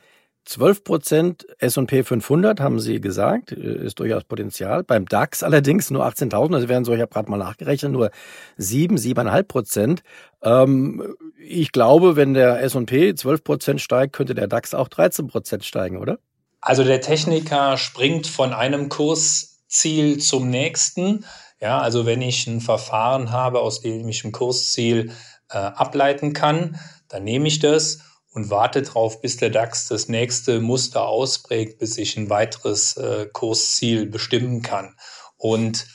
12 0.46 0.84
Prozent 0.84 1.48
S&P 1.58 2.04
500, 2.04 2.60
haben 2.60 2.80
Sie 2.80 3.02
gesagt, 3.02 3.52
ist 3.52 4.00
durchaus 4.00 4.24
Potenzial. 4.24 4.84
Beim 4.84 5.06
DAX 5.06 5.42
allerdings 5.42 5.90
nur 5.90 6.06
18.000, 6.06 6.54
also 6.54 6.70
werden 6.70 6.86
so, 6.86 6.94
ich 6.94 7.02
habe 7.02 7.12
gerade 7.12 7.30
mal 7.30 7.38
nachgerechnet, 7.38 7.92
nur 7.92 8.12
7, 8.58 8.96
7,5 8.96 9.44
Prozent. 9.44 10.04
Ähm, 10.44 11.16
ich 11.38 11.72
glaube, 11.72 12.16
wenn 12.16 12.36
der 12.36 12.62
S&P 12.62 13.16
12 13.16 13.44
Prozent 13.44 13.82
steigt, 13.82 14.14
könnte 14.14 14.36
der 14.36 14.48
DAX 14.48 14.74
auch 14.74 14.88
13 14.88 15.28
Prozent 15.28 15.66
steigen, 15.66 15.98
oder? 15.98 16.20
Also 16.62 16.84
der 16.84 17.02
Techniker 17.02 17.78
springt 17.78 18.28
von 18.28 18.54
einem 18.54 18.90
Kursziel 18.90 20.20
zum 20.20 20.50
nächsten. 20.50 21.26
Ja, 21.60 21.80
also 21.80 22.06
wenn 22.06 22.22
ich 22.22 22.46
ein 22.48 22.62
Verfahren 22.62 23.32
habe, 23.32 23.60
aus 23.60 23.82
dem 23.82 24.08
ich 24.08 24.24
ein 24.24 24.32
Kursziel 24.32 25.12
äh, 25.50 25.58
ableiten 25.58 26.34
kann, 26.34 26.80
dann 27.08 27.24
nehme 27.24 27.48
ich 27.48 27.60
das 27.60 28.00
und 28.36 28.50
warte 28.50 28.82
darauf, 28.82 29.22
bis 29.22 29.38
der 29.38 29.50
DAX 29.50 29.88
das 29.88 30.10
nächste 30.10 30.60
Muster 30.60 31.08
ausprägt, 31.08 31.80
bis 31.80 31.98
ich 31.98 32.18
ein 32.18 32.30
weiteres 32.30 32.98
äh, 32.98 33.28
Kursziel 33.32 34.06
bestimmen 34.06 34.62
kann. 34.62 34.96
Und 35.38 35.88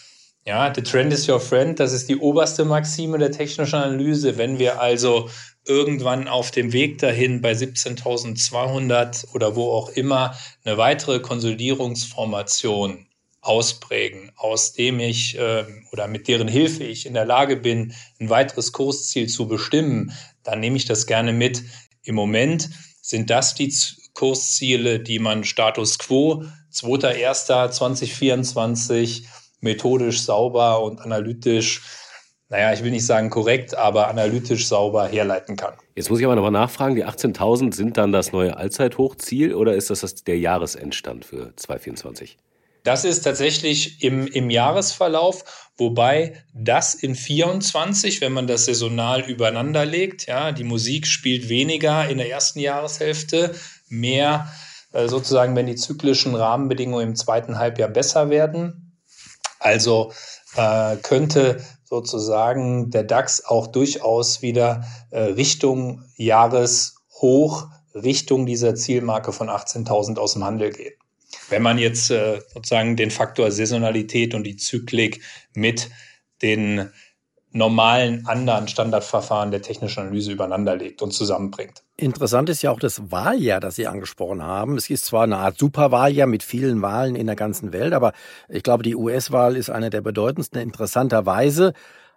ja, 0.47 0.73
the 0.75 0.82
trend 0.82 1.12
is 1.12 1.28
your 1.28 1.38
friend, 1.38 1.78
das 1.78 1.92
ist 1.92 2.09
die 2.09 2.16
oberste 2.16 2.64
Maxime 2.64 3.18
der 3.18 3.30
technischen 3.30 3.76
Analyse. 3.76 4.38
Wenn 4.38 4.59
wir 4.59 4.80
also 4.80 5.28
irgendwann 5.66 6.28
auf 6.28 6.50
dem 6.50 6.73
Weg 6.73 6.99
dahin 6.99 7.42
bei 7.42 7.52
17.200 7.52 9.35
oder 9.35 9.54
wo 9.54 9.70
auch 9.73 9.90
immer 9.90 10.35
eine 10.64 10.78
weitere 10.78 11.20
Konsolidierungsformation 11.20 13.06
ausprägen, 13.42 14.32
aus 14.37 14.73
dem 14.73 14.99
ich 14.99 15.38
äh, 15.38 15.64
oder 15.92 16.09
mit 16.09 16.26
deren 16.26 16.49
Hilfe 16.49 16.85
ich 16.85 17.04
in 17.04 17.14
der 17.14 17.26
Lage 17.26 17.56
bin, 17.56 17.94
ein 18.18 18.30
weiteres 18.30 18.73
Kursziel 18.73 19.28
zu 19.28 19.47
bestimmen, 19.47 20.12
dann 20.42 20.61
nehme 20.61 20.78
ich 20.78 20.87
das 20.87 21.06
gerne 21.06 21.35
mit. 21.35 21.62
Im 22.11 22.17
Moment 22.17 22.69
sind 23.00 23.31
das 23.31 23.55
die 23.55 23.73
Kursziele, 24.14 24.99
die 24.99 25.21
man 25.21 25.45
Status 25.45 25.97
quo 25.97 26.43
2.1.2024 26.73 29.23
methodisch 29.61 30.23
sauber 30.23 30.83
und 30.83 31.00
analytisch, 31.00 31.83
naja, 32.49 32.73
ich 32.73 32.83
will 32.83 32.90
nicht 32.90 33.07
sagen 33.07 33.31
korrekt, 33.31 33.76
aber 33.76 34.09
analytisch 34.09 34.67
sauber 34.67 35.07
herleiten 35.07 35.55
kann. 35.55 35.75
Jetzt 35.95 36.11
muss 36.11 36.19
ich 36.19 36.25
aber 36.25 36.35
nochmal 36.35 36.50
nachfragen, 36.50 36.97
die 36.97 37.07
18.000 37.07 37.73
sind 37.73 37.97
dann 37.97 38.11
das 38.11 38.33
neue 38.33 38.57
Allzeithochziel 38.57 39.55
oder 39.55 39.76
ist 39.76 39.90
das, 39.90 40.00
das 40.00 40.25
der 40.25 40.37
Jahresendstand 40.37 41.25
für 41.25 41.55
2024? 41.55 42.38
Das 42.82 43.04
ist 43.04 43.22
tatsächlich 43.22 44.02
im, 44.02 44.26
im 44.26 44.49
Jahresverlauf, 44.49 45.70
wobei 45.76 46.42
das 46.54 46.94
in 46.94 47.14
24, 47.14 48.20
wenn 48.20 48.32
man 48.32 48.46
das 48.46 48.64
saisonal 48.64 49.22
übereinander 49.28 49.84
legt, 49.84 50.26
ja, 50.26 50.52
die 50.52 50.64
Musik 50.64 51.06
spielt 51.06 51.49
weniger 51.49 52.08
in 52.08 52.18
der 52.18 52.30
ersten 52.30 52.58
Jahreshälfte, 52.58 53.54
mehr 53.88 54.50
äh, 54.92 55.08
sozusagen, 55.08 55.54
wenn 55.56 55.66
die 55.66 55.76
zyklischen 55.76 56.34
Rahmenbedingungen 56.34 57.08
im 57.08 57.16
zweiten 57.16 57.58
Halbjahr 57.58 57.88
besser 57.88 58.30
werden. 58.30 58.99
Also 59.58 60.12
äh, 60.56 60.96
könnte 60.96 61.62
sozusagen 61.84 62.90
der 62.90 63.02
DAX 63.02 63.44
auch 63.44 63.66
durchaus 63.66 64.42
wieder 64.42 64.84
äh, 65.10 65.20
Richtung 65.20 66.04
Jahreshoch, 66.16 67.68
Richtung 67.94 68.46
dieser 68.46 68.75
Zielmarke 68.75 69.32
von 69.32 69.50
18.000 69.50 70.18
aus 70.18 70.34
dem 70.34 70.44
Handel 70.44 70.70
gehen. 70.70 70.94
Wenn 71.49 71.62
man 71.62 71.78
jetzt 71.78 72.10
äh, 72.10 72.40
sozusagen 72.52 72.96
den 72.96 73.10
Faktor 73.10 73.50
Saisonalität 73.50 74.34
und 74.34 74.44
die 74.44 74.56
Zyklik 74.56 75.22
mit 75.54 75.90
den 76.42 76.90
normalen 77.52 78.26
anderen 78.26 78.68
Standardverfahren 78.68 79.50
der 79.50 79.60
technischen 79.60 80.00
Analyse 80.00 80.32
übereinander 80.32 80.76
legt 80.76 81.02
und 81.02 81.12
zusammenbringt. 81.12 81.82
Interessant 81.96 82.49
ist 82.49 82.62
ja 82.62 82.70
auch 82.70 82.78
das 82.78 83.10
Wahljahr, 83.10 83.60
das 83.60 83.75
Sie 83.75 83.87
angesprochen 83.88 84.42
haben. 84.42 84.76
Es 84.76 84.88
ist 84.88 85.04
zwar 85.04 85.25
eine 85.25 85.38
Art 85.38 85.58
Superwahljahr 85.58 86.28
mit 86.28 86.42
vielen 86.42 86.80
Wahlen 86.80 87.16
in 87.16 87.26
der 87.26 87.37
ganzen 87.37 87.72
Welt, 87.72 87.92
aber 87.92 88.12
ich 88.49 88.62
glaube, 88.62 88.84
die 88.84 88.94
US-Wahl 88.94 89.56
ist 89.56 89.68
eine 89.68 89.90
der 89.90 90.00
bedeutendsten. 90.00 90.60
Interessanterweise 90.60 91.72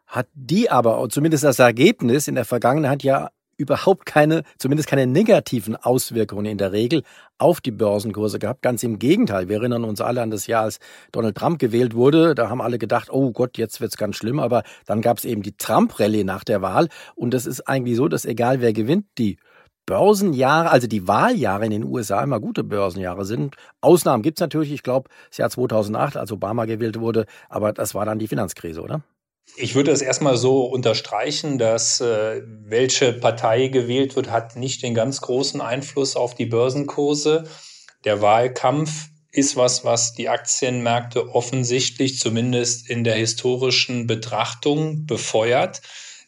hat 0.05 0.27
die 0.35 0.69
aber, 0.69 1.07
zumindest 1.09 1.43
das 1.43 1.59
Ergebnis 1.59 2.27
in 2.27 2.35
der 2.35 2.45
Vergangenheit 2.45 3.01
ja 3.03 3.29
überhaupt 3.57 4.05
keine, 4.05 4.43
zumindest 4.57 4.89
keine 4.89 5.07
negativen 5.07 5.75
Auswirkungen 5.75 6.45
in 6.45 6.57
der 6.57 6.71
Regel 6.71 7.03
auf 7.37 7.61
die 7.61 7.71
Börsenkurse 7.71 8.39
gehabt. 8.39 8.61
Ganz 8.61 8.83
im 8.83 8.99
Gegenteil. 8.99 9.49
Wir 9.49 9.57
erinnern 9.57 9.83
uns 9.83 10.01
alle 10.01 10.21
an 10.21 10.31
das 10.31 10.47
Jahr, 10.47 10.63
als 10.63 10.79
Donald 11.11 11.35
Trump 11.35 11.59
gewählt 11.59 11.95
wurde. 11.95 12.35
Da 12.35 12.49
haben 12.49 12.61
alle 12.61 12.77
gedacht, 12.77 13.09
oh 13.11 13.31
Gott, 13.31 13.57
jetzt 13.57 13.81
wird's 13.81 13.97
ganz 13.97 14.15
schlimm. 14.15 14.39
Aber 14.39 14.63
dann 14.85 15.01
gab 15.01 15.17
es 15.17 15.25
eben 15.25 15.41
die 15.41 15.57
Trump-Rallye 15.57 16.23
nach 16.23 16.43
der 16.43 16.61
Wahl. 16.61 16.87
Und 17.15 17.33
das 17.33 17.45
ist 17.45 17.67
eigentlich 17.67 17.97
so, 17.97 18.07
dass 18.07 18.25
egal 18.25 18.61
wer 18.61 18.73
gewinnt, 18.73 19.05
die 19.17 19.37
Börsenjahre, 19.85 20.71
also 20.71 20.87
die 20.87 21.07
Wahljahre 21.07 21.65
in 21.65 21.71
den 21.71 21.83
USA 21.83 22.23
immer 22.23 22.39
gute 22.39 22.63
Börsenjahre 22.63 23.25
sind. 23.25 23.55
Ausnahmen 23.81 24.23
gibt's 24.23 24.39
natürlich. 24.39 24.71
Ich 24.71 24.83
glaube, 24.83 25.09
das 25.29 25.37
Jahr 25.37 25.49
2008, 25.49 26.17
als 26.17 26.31
Obama 26.31 26.65
gewählt 26.65 26.99
wurde. 26.99 27.25
Aber 27.49 27.73
das 27.73 27.93
war 27.93 28.05
dann 28.05 28.19
die 28.19 28.27
Finanzkrise, 28.27 28.81
oder? 28.81 29.01
Ich 29.55 29.75
würde 29.75 29.91
es 29.91 30.01
erstmal 30.01 30.37
so 30.37 30.65
unterstreichen, 30.65 31.57
dass 31.57 32.01
äh, 32.01 32.41
welche 32.45 33.13
Partei 33.13 33.67
gewählt 33.67 34.15
wird, 34.15 34.31
hat 34.31 34.55
nicht 34.55 34.81
den 34.81 34.95
ganz 34.95 35.21
großen 35.21 35.61
Einfluss 35.61 36.15
auf 36.15 36.33
die 36.33 36.47
Börsenkurse. 36.47 37.43
Der 38.03 38.21
Wahlkampf 38.21 39.09
ist 39.31 39.55
was, 39.55 39.83
was 39.83 40.13
die 40.13 40.29
Aktienmärkte 40.29 41.29
offensichtlich 41.29 42.19
zumindest 42.19 42.89
in 42.89 43.03
der 43.03 43.15
historischen 43.15 44.07
Betrachtung 44.07 45.05
befeuert. 45.05 45.81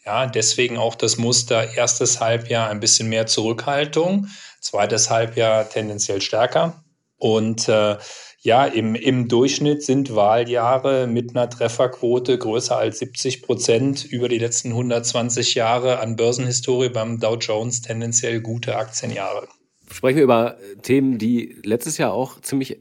Ja, 0.06 0.28
deswegen 0.28 0.78
auch 0.78 0.96
das 0.96 1.18
Muster 1.18 1.76
erstes 1.76 2.20
Halbjahr 2.20 2.70
ein 2.70 2.80
bisschen 2.80 3.10
mehr 3.10 3.26
Zurückhaltung, 3.26 4.28
zweites 4.60 5.10
Halbjahr 5.10 5.68
tendenziell 5.68 6.22
stärker. 6.22 6.84
Und 7.18 7.68
äh, 7.70 7.98
ja, 8.46 8.66
im, 8.66 8.94
im 8.94 9.28
Durchschnitt 9.28 9.84
sind 9.84 10.16
Wahljahre 10.16 11.08
mit 11.08 11.36
einer 11.36 11.50
Trefferquote 11.50 12.38
größer 12.38 12.78
als 12.78 13.00
70 13.00 13.42
Prozent 13.42 14.06
über 14.06 14.30
die 14.30 14.38
letzten 14.38 14.70
120 14.70 15.56
Jahre 15.56 16.00
an 16.00 16.16
Börsenhistorie 16.16 16.90
beim 16.90 17.20
Dow 17.20 17.38
Jones 17.38 17.82
tendenziell 17.82 18.42
gute 18.42 18.78
Aktienjahre. 18.78 19.48
Sprechen 19.92 20.18
wir 20.18 20.24
über 20.24 20.58
Themen, 20.84 21.18
die 21.18 21.58
letztes 21.64 21.98
Jahr 21.98 22.14
auch 22.14 22.40
ziemlich 22.40 22.78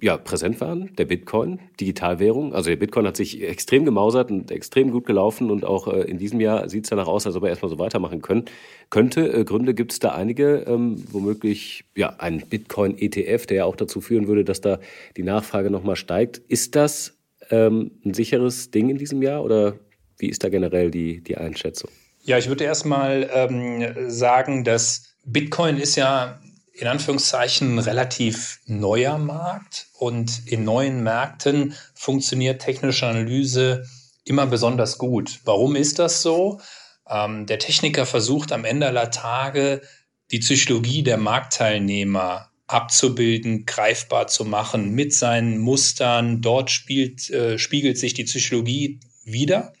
ja, 0.00 0.16
präsent 0.18 0.60
waren, 0.60 0.94
der 0.96 1.06
Bitcoin, 1.06 1.58
Digitalwährung. 1.80 2.54
Also 2.54 2.68
der 2.68 2.76
Bitcoin 2.76 3.06
hat 3.06 3.16
sich 3.16 3.42
extrem 3.42 3.84
gemausert 3.84 4.30
und 4.30 4.50
extrem 4.50 4.90
gut 4.90 5.06
gelaufen 5.06 5.50
und 5.50 5.64
auch 5.64 5.88
äh, 5.88 6.02
in 6.02 6.18
diesem 6.18 6.40
Jahr 6.40 6.68
sieht 6.68 6.84
es 6.84 6.90
danach 6.90 7.06
aus, 7.06 7.26
als 7.26 7.34
ob 7.36 7.44
er 7.44 7.50
erstmal 7.50 7.70
so 7.70 7.78
weitermachen 7.78 8.20
können, 8.20 8.44
könnte. 8.90 9.32
Äh, 9.32 9.44
Gründe 9.44 9.74
gibt 9.74 9.92
es 9.92 9.98
da 9.98 10.10
einige, 10.10 10.64
ähm, 10.66 11.02
womöglich 11.10 11.84
ja, 11.96 12.14
ein 12.18 12.40
Bitcoin-ETF, 12.40 13.46
der 13.46 13.56
ja 13.56 13.64
auch 13.64 13.76
dazu 13.76 14.00
führen 14.00 14.28
würde, 14.28 14.44
dass 14.44 14.60
da 14.60 14.80
die 15.16 15.22
Nachfrage 15.22 15.70
nochmal 15.70 15.96
steigt. 15.96 16.38
Ist 16.48 16.76
das 16.76 17.16
ähm, 17.50 17.92
ein 18.04 18.12
sicheres 18.12 18.70
Ding 18.70 18.90
in 18.90 18.98
diesem 18.98 19.22
Jahr 19.22 19.42
oder 19.42 19.78
wie 20.18 20.28
ist 20.28 20.44
da 20.44 20.48
generell 20.48 20.90
die, 20.90 21.22
die 21.22 21.36
Einschätzung? 21.36 21.90
Ja, 22.22 22.38
ich 22.38 22.48
würde 22.48 22.64
erstmal 22.64 23.30
ähm, 23.32 24.10
sagen, 24.10 24.64
dass 24.64 25.14
Bitcoin 25.24 25.76
ist 25.76 25.96
ja 25.96 26.40
in 26.78 26.86
Anführungszeichen 26.86 27.78
relativ 27.78 28.60
neuer 28.66 29.18
Markt 29.18 29.86
und 29.98 30.46
in 30.46 30.64
neuen 30.64 31.02
Märkten 31.02 31.74
funktioniert 31.94 32.60
technische 32.60 33.06
Analyse 33.06 33.84
immer 34.24 34.46
besonders 34.46 34.98
gut. 34.98 35.40
Warum 35.44 35.74
ist 35.74 35.98
das 35.98 36.20
so? 36.20 36.60
Ähm, 37.08 37.46
der 37.46 37.58
Techniker 37.58 38.04
versucht 38.04 38.52
am 38.52 38.64
Ende 38.64 38.88
aller 38.88 39.10
Tage 39.10 39.80
die 40.30 40.40
Psychologie 40.40 41.02
der 41.02 41.16
Marktteilnehmer 41.16 42.50
abzubilden, 42.66 43.64
greifbar 43.64 44.26
zu 44.26 44.44
machen 44.44 44.90
mit 44.90 45.14
seinen 45.14 45.58
Mustern. 45.58 46.42
Dort 46.42 46.70
spielt, 46.70 47.30
äh, 47.30 47.58
spiegelt 47.58 47.96
sich 47.96 48.12
die 48.12 48.24
Psychologie 48.24 49.00
wieder. 49.24 49.72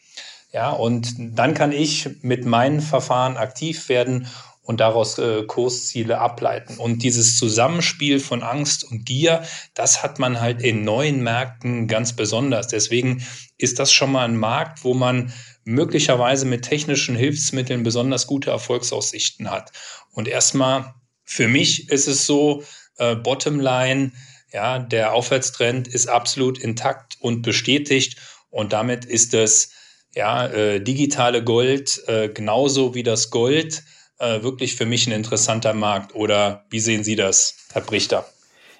Ja, 0.52 0.70
und 0.70 1.14
dann 1.18 1.52
kann 1.52 1.72
ich 1.72 2.22
mit 2.22 2.46
meinen 2.46 2.80
Verfahren 2.80 3.36
aktiv 3.36 3.88
werden 3.88 4.28
und 4.66 4.80
daraus 4.80 5.16
äh, 5.18 5.44
Kursziele 5.44 6.18
ableiten. 6.18 6.78
Und 6.78 7.04
dieses 7.04 7.38
Zusammenspiel 7.38 8.18
von 8.18 8.42
Angst 8.42 8.82
und 8.84 9.06
Gier, 9.06 9.44
das 9.74 10.02
hat 10.02 10.18
man 10.18 10.40
halt 10.40 10.60
in 10.60 10.82
neuen 10.82 11.22
Märkten 11.22 11.86
ganz 11.86 12.14
besonders. 12.14 12.66
Deswegen 12.66 13.24
ist 13.58 13.78
das 13.78 13.92
schon 13.92 14.10
mal 14.10 14.24
ein 14.24 14.36
Markt, 14.36 14.82
wo 14.82 14.92
man 14.92 15.32
möglicherweise 15.64 16.46
mit 16.46 16.62
technischen 16.62 17.14
Hilfsmitteln 17.14 17.84
besonders 17.84 18.26
gute 18.26 18.50
Erfolgsaussichten 18.50 19.50
hat. 19.50 19.70
Und 20.10 20.26
erstmal, 20.26 20.94
für 21.22 21.46
mich 21.46 21.88
ist 21.88 22.08
es 22.08 22.26
so, 22.26 22.64
äh, 22.98 23.14
Bottomline, 23.14 24.10
ja, 24.52 24.80
der 24.80 25.12
Aufwärtstrend 25.12 25.86
ist 25.86 26.08
absolut 26.08 26.58
intakt 26.58 27.18
und 27.20 27.42
bestätigt. 27.42 28.16
Und 28.50 28.72
damit 28.72 29.04
ist 29.04 29.32
das 29.32 29.70
ja, 30.12 30.46
äh, 30.48 30.80
digitale 30.80 31.44
Gold 31.44 32.02
äh, 32.08 32.28
genauso 32.30 32.94
wie 32.94 33.04
das 33.04 33.30
Gold 33.30 33.84
äh, 34.18 34.42
wirklich 34.42 34.76
für 34.76 34.86
mich 34.86 35.06
ein 35.06 35.12
interessanter 35.12 35.74
Markt. 35.74 36.14
Oder 36.14 36.64
wie 36.70 36.80
sehen 36.80 37.04
Sie 37.04 37.16
das, 37.16 37.56
Herr 37.72 37.82
Brichter? 37.82 38.26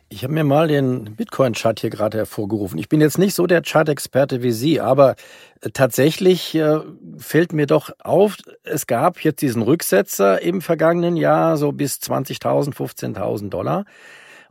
Ich 0.08 0.22
habe 0.22 0.32
mir 0.32 0.44
mal 0.44 0.68
den 0.68 1.16
Bitcoin-Chart 1.16 1.80
hier 1.80 1.90
gerade 1.90 2.18
hervorgerufen. 2.18 2.78
Ich 2.78 2.88
bin 2.88 3.00
jetzt 3.00 3.18
nicht 3.18 3.34
so 3.34 3.48
der 3.48 3.62
Chart-Experte 3.62 4.40
wie 4.40 4.52
Sie, 4.52 4.80
aber 4.80 5.16
äh, 5.60 5.70
tatsächlich 5.70 6.54
äh, 6.54 6.78
fällt 7.18 7.52
mir 7.52 7.66
doch 7.66 7.90
auf, 7.98 8.36
es 8.62 8.86
gab 8.86 9.20
jetzt 9.24 9.42
diesen 9.42 9.62
Rücksetzer 9.62 10.40
im 10.40 10.62
vergangenen 10.62 11.16
Jahr 11.16 11.56
so 11.56 11.72
bis 11.72 11.96
20.000, 11.96 12.72
15.000 12.74 13.48
Dollar. 13.48 13.84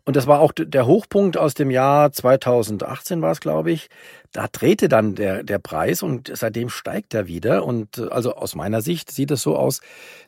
Und 0.06 0.16
das 0.16 0.28
war 0.28 0.40
auch 0.40 0.52
der 0.56 0.86
Hochpunkt 0.86 1.36
aus 1.36 1.56
dem 1.56 1.72
Jahr 1.72 2.12
2018 2.12 3.24
war 3.24 3.32
es, 3.32 3.40
glaube 3.40 3.72
ich. 3.72 3.90
Da 4.32 4.48
drehte 4.48 4.88
dann 4.88 5.16
der, 5.16 5.44
der 5.44 5.58
Preis 5.58 6.04
und 6.04 6.32
seitdem 6.32 6.70
steigt 6.70 7.16
er 7.16 7.26
wieder. 7.26 7.66
Und 7.66 8.00
also 8.12 8.36
aus 8.36 8.54
meiner 8.54 8.82
Sicht 8.82 9.10
sieht 9.10 9.32
es 9.32 9.42
so 9.42 9.58
aus, 9.58 9.82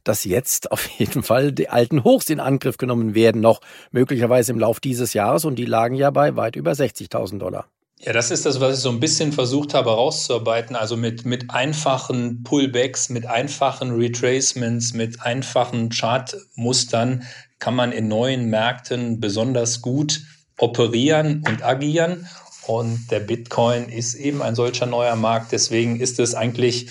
dass 0.04 0.24
jetzt 0.24 0.72
auf 0.72 0.88
jeden 0.88 1.22
Fall 1.22 1.52
die 1.52 1.70
alten 1.70 2.04
Hochs 2.04 2.30
in 2.30 2.40
Angriff 2.40 2.78
genommen 2.78 3.14
werden, 3.14 3.40
noch 3.40 3.62
möglicherweise 3.92 4.52
im 4.52 4.60
Lauf 4.60 4.80
dieses 4.80 5.14
Jahres. 5.14 5.46
Und 5.46 5.58
die 5.58 5.66
lagen 5.66 5.96
ja 5.96 6.10
bei 6.10 6.36
weit 6.36 6.56
über 6.56 6.72
60.000 6.72 7.38
Dollar. 7.38 7.68
Ja, 8.00 8.14
das 8.14 8.30
ist 8.30 8.46
das, 8.46 8.60
was 8.60 8.78
ich 8.78 8.84
so 8.84 8.90
ein 8.90 9.00
bisschen 9.00 9.32
versucht 9.32 9.74
habe 9.74 9.90
herauszuarbeiten. 9.90 10.76
Also 10.76 10.98
mit, 10.98 11.26
mit 11.26 11.50
einfachen 11.50 12.44
Pullbacks, 12.44 13.10
mit 13.10 13.26
einfachen 13.26 13.92
Retracements, 13.92 14.94
mit 14.94 15.22
einfachen 15.24 15.90
Chartmustern 15.90 17.24
kann 17.60 17.76
man 17.76 17.92
in 17.92 18.08
neuen 18.08 18.50
Märkten 18.50 19.20
besonders 19.20 19.82
gut 19.82 20.22
operieren 20.58 21.44
und 21.48 21.64
agieren. 21.64 22.28
Und 22.66 23.12
der 23.12 23.22
Bitcoin 23.22 23.90
ist 23.90 24.16
eben 24.16 24.42
ein 24.42 24.56
solcher 24.56 24.86
neuer 24.86 25.16
Markt. 25.16 25.52
Deswegen 25.52 26.00
ist 26.00 26.20
es 26.20 26.36
eigentlich 26.36 26.90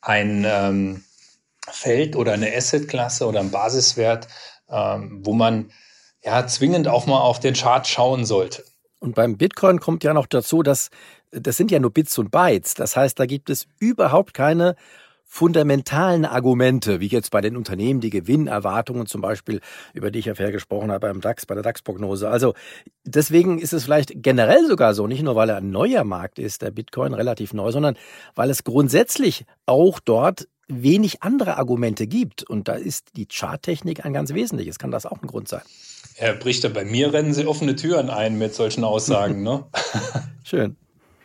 ein, 0.00 0.44
ähm, 0.46 1.04
Feld 1.72 2.16
oder 2.16 2.32
eine 2.32 2.54
Assetklasse 2.54 3.26
oder 3.26 3.40
ein 3.40 3.50
Basiswert, 3.50 4.28
ähm, 4.68 5.20
wo 5.24 5.32
man 5.32 5.70
ja 6.22 6.46
zwingend 6.46 6.88
auch 6.88 7.06
mal 7.06 7.20
auf 7.20 7.40
den 7.40 7.54
Chart 7.54 7.86
schauen 7.86 8.24
sollte. 8.24 8.64
Und 8.98 9.14
beim 9.14 9.36
Bitcoin 9.38 9.80
kommt 9.80 10.04
ja 10.04 10.12
noch 10.12 10.26
dazu, 10.26 10.62
dass 10.62 10.90
das 11.32 11.56
sind 11.56 11.70
ja 11.70 11.78
nur 11.78 11.92
Bits 11.92 12.18
und 12.18 12.30
Bytes. 12.30 12.74
Das 12.74 12.96
heißt, 12.96 13.18
da 13.18 13.24
gibt 13.24 13.50
es 13.50 13.66
überhaupt 13.78 14.34
keine 14.34 14.74
fundamentalen 15.32 16.24
Argumente, 16.24 16.98
wie 16.98 17.06
jetzt 17.06 17.30
bei 17.30 17.40
den 17.40 17.56
Unternehmen 17.56 18.00
die 18.00 18.10
Gewinnerwartungen 18.10 19.06
zum 19.06 19.20
Beispiel, 19.20 19.60
über 19.94 20.10
die 20.10 20.18
ich 20.18 20.24
ja 20.24 20.34
vorher 20.34 20.50
gesprochen 20.50 20.90
habe 20.90 21.06
beim 21.06 21.20
DAX, 21.20 21.46
bei 21.46 21.54
der 21.54 21.62
DAX-Prognose. 21.62 22.28
Also 22.28 22.54
deswegen 23.04 23.60
ist 23.60 23.72
es 23.72 23.84
vielleicht 23.84 24.12
generell 24.16 24.66
sogar 24.66 24.92
so, 24.92 25.06
nicht 25.06 25.22
nur 25.22 25.36
weil 25.36 25.48
er 25.50 25.58
ein 25.58 25.70
neuer 25.70 26.02
Markt 26.02 26.40
ist, 26.40 26.62
der 26.62 26.72
Bitcoin 26.72 27.14
relativ 27.14 27.54
neu, 27.54 27.70
sondern 27.70 27.96
weil 28.34 28.50
es 28.50 28.64
grundsätzlich 28.64 29.44
auch 29.66 30.00
dort 30.00 30.48
wenig 30.66 31.22
andere 31.22 31.58
Argumente 31.58 32.08
gibt. 32.08 32.42
Und 32.42 32.66
da 32.66 32.72
ist 32.72 33.10
die 33.14 33.26
Charttechnik 33.26 34.04
ein 34.04 34.12
ganz 34.12 34.34
wesentliches. 34.34 34.80
Kann 34.80 34.90
das 34.90 35.06
auch 35.06 35.22
ein 35.22 35.28
Grund 35.28 35.46
sein? 35.46 35.62
Herr 36.16 36.34
Brichter, 36.34 36.70
bei 36.70 36.84
mir 36.84 37.12
rennen 37.12 37.34
Sie 37.34 37.46
offene 37.46 37.76
Türen 37.76 38.10
ein 38.10 38.36
mit 38.36 38.52
solchen 38.52 38.82
Aussagen. 38.82 39.44
ne? 39.44 39.64
Schön. 40.44 40.76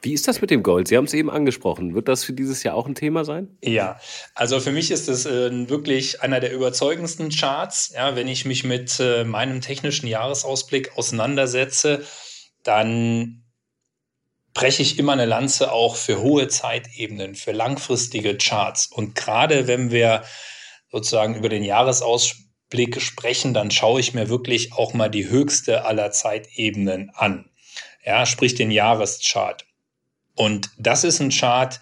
Wie 0.06 0.14
ist 0.14 0.28
das 0.28 0.40
mit 0.40 0.52
dem 0.52 0.62
Gold? 0.62 0.88
Sie 0.88 0.98
haben 0.98 1.06
es 1.06 1.16
eben 1.16 1.32
angesprochen. 1.32 1.96
Wird 1.96 2.08
das 2.08 2.24
für 2.24 2.34
dieses 2.34 2.62
Jahr 2.62 2.76
auch 2.76 2.86
ein 2.86 2.94
Thema 2.94 3.26
sein? 3.26 3.58
Ja, 3.64 4.00
also 4.36 4.60
für 4.60 4.72
mich 4.72 4.92
ist 4.92 5.10
es 5.10 5.26
äh, 5.26 5.68
wirklich 5.68 6.22
einer 6.22 6.40
der 6.40 6.54
überzeugendsten 6.54 7.32
Charts. 7.32 7.92
Ja, 7.96 8.16
wenn 8.16 8.28
ich 8.28 8.46
mich 8.46 8.64
mit 8.64 9.00
äh, 9.00 9.24
meinem 9.24 9.62
technischen 9.62 10.06
Jahresausblick 10.06 10.96
auseinandersetze, 10.96 12.06
dann 12.62 13.46
breche 14.54 14.84
ich 14.84 15.00
immer 15.00 15.14
eine 15.14 15.26
Lanze 15.26 15.72
auch 15.72 15.96
für 15.96 16.22
hohe 16.22 16.50
Zeitebenen, 16.50 17.34
für 17.34 17.52
langfristige 17.52 18.38
Charts. 18.38 18.86
Und 18.86 19.16
gerade 19.16 19.66
wenn 19.66 19.90
wir 19.90 20.22
sozusagen 20.92 21.34
über 21.34 21.50
den 21.50 21.64
Jahresausblick 21.64 23.02
sprechen, 23.02 23.56
dann 23.56 23.72
schaue 23.72 24.02
ich 24.02 24.14
mir 24.14 24.30
wirklich 24.30 24.72
auch 24.74 24.94
mal 24.94 25.10
die 25.10 25.30
höchste 25.30 25.84
aller 25.84 26.12
Zeitebenen 26.12 27.10
an. 27.16 27.50
Ja, 28.06 28.28
sprich 28.28 28.54
den 28.54 28.70
Jahreschart. 28.70 29.66
Und 30.36 30.70
das 30.78 31.04
ist 31.04 31.20
ein 31.20 31.30
Chart, 31.30 31.80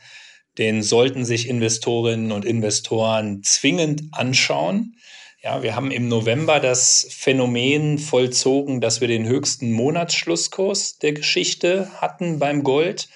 den 0.57 0.83
sollten 0.83 1.25
sich 1.25 1.49
Investorinnen 1.49 2.31
und 2.31 2.45
Investoren 2.45 3.41
zwingend 3.43 4.03
anschauen. 4.11 4.95
Ja, 5.41 5.61
wir 5.61 5.75
haben 5.75 5.91
im 5.91 6.07
November 6.07 6.59
das 6.59 7.07
Phänomen 7.09 7.97
vollzogen, 7.97 8.79
dass 8.79 9.01
wir 9.01 9.07
den 9.07 9.27
höchsten 9.27 9.71
Monatsschlusskurs 9.71 10.99
der 10.99 11.13
Geschichte 11.13 11.89
hatten 11.99 12.39
beim 12.39 12.63
Gold. 12.63 13.09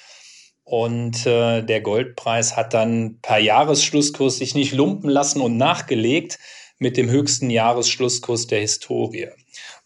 Und 0.64 1.26
äh, 1.26 1.62
der 1.62 1.80
Goldpreis 1.80 2.58
hat 2.58 2.74
dann 2.74 3.20
per 3.22 3.38
Jahresschlusskurs 3.38 4.40
sich 4.40 4.56
nicht 4.56 4.74
lumpen 4.74 5.10
lassen 5.10 5.40
und 5.40 5.56
nachgelegt 5.56 6.40
mit 6.80 6.98
dem 6.98 7.10
höchsten 7.10 7.50
Jahresschlusskurs 7.50 8.48
der 8.48 8.60
Historie. 8.60 9.30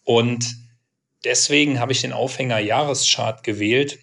Und 0.02 0.56
deswegen 1.24 1.78
habe 1.78 1.92
ich 1.92 2.00
den 2.00 2.12
Aufhänger 2.12 2.58
Jahreschart 2.58 3.44
gewählt, 3.44 4.00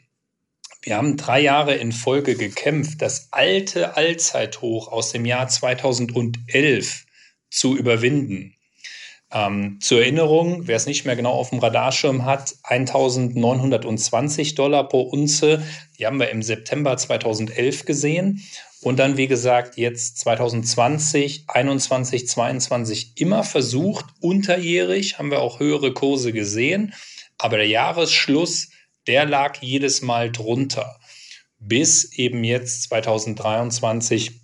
wir 0.90 0.98
haben 0.98 1.18
drei 1.18 1.40
Jahre 1.42 1.76
in 1.76 1.92
Folge 1.92 2.34
gekämpft, 2.34 3.04
das 3.04 3.28
alte 3.30 3.96
Allzeithoch 3.96 4.92
aus 4.92 5.12
dem 5.12 5.24
Jahr 5.24 5.48
2011 5.48 7.06
zu 7.52 7.78
überwinden. 7.78 8.56
Ähm, 9.32 9.78
zur 9.82 10.00
Erinnerung, 10.00 10.66
wer 10.66 10.78
es 10.78 10.88
nicht 10.88 11.06
mehr 11.06 11.16
genau 11.16 11.34
auf 11.34 11.52
dem 11.52 11.60
Radarschirm 11.60 12.26
hat, 12.26 12.56
1920 12.64 14.56
Dollar 14.56 14.90
pro 14.90 15.02
Unze, 15.02 15.62
die 16.00 16.08
haben 16.08 16.20
wir 16.20 16.32
im 16.32 16.42
September 16.42 16.98
2011 16.98 17.86
gesehen. 17.86 18.44
Und 18.82 18.98
dann, 18.98 19.16
wie 19.16 19.28
gesagt, 19.28 19.78
jetzt 19.78 20.18
2020, 20.18 21.44
21, 21.50 22.28
22 22.28 23.12
immer 23.18 23.44
versucht, 23.44 24.06
unterjährig 24.22 25.20
haben 25.20 25.30
wir 25.30 25.42
auch 25.42 25.60
höhere 25.60 25.94
Kurse 25.94 26.34
gesehen. 26.34 26.96
Aber 27.38 27.58
der 27.58 27.68
Jahresschluss 27.68 28.70
der 29.08 29.26
lag 29.26 29.62
jedes 29.62 30.02
Mal 30.02 30.32
drunter, 30.32 31.00
bis 31.60 32.14
eben 32.14 32.44
jetzt 32.44 32.84
2023 32.84 34.40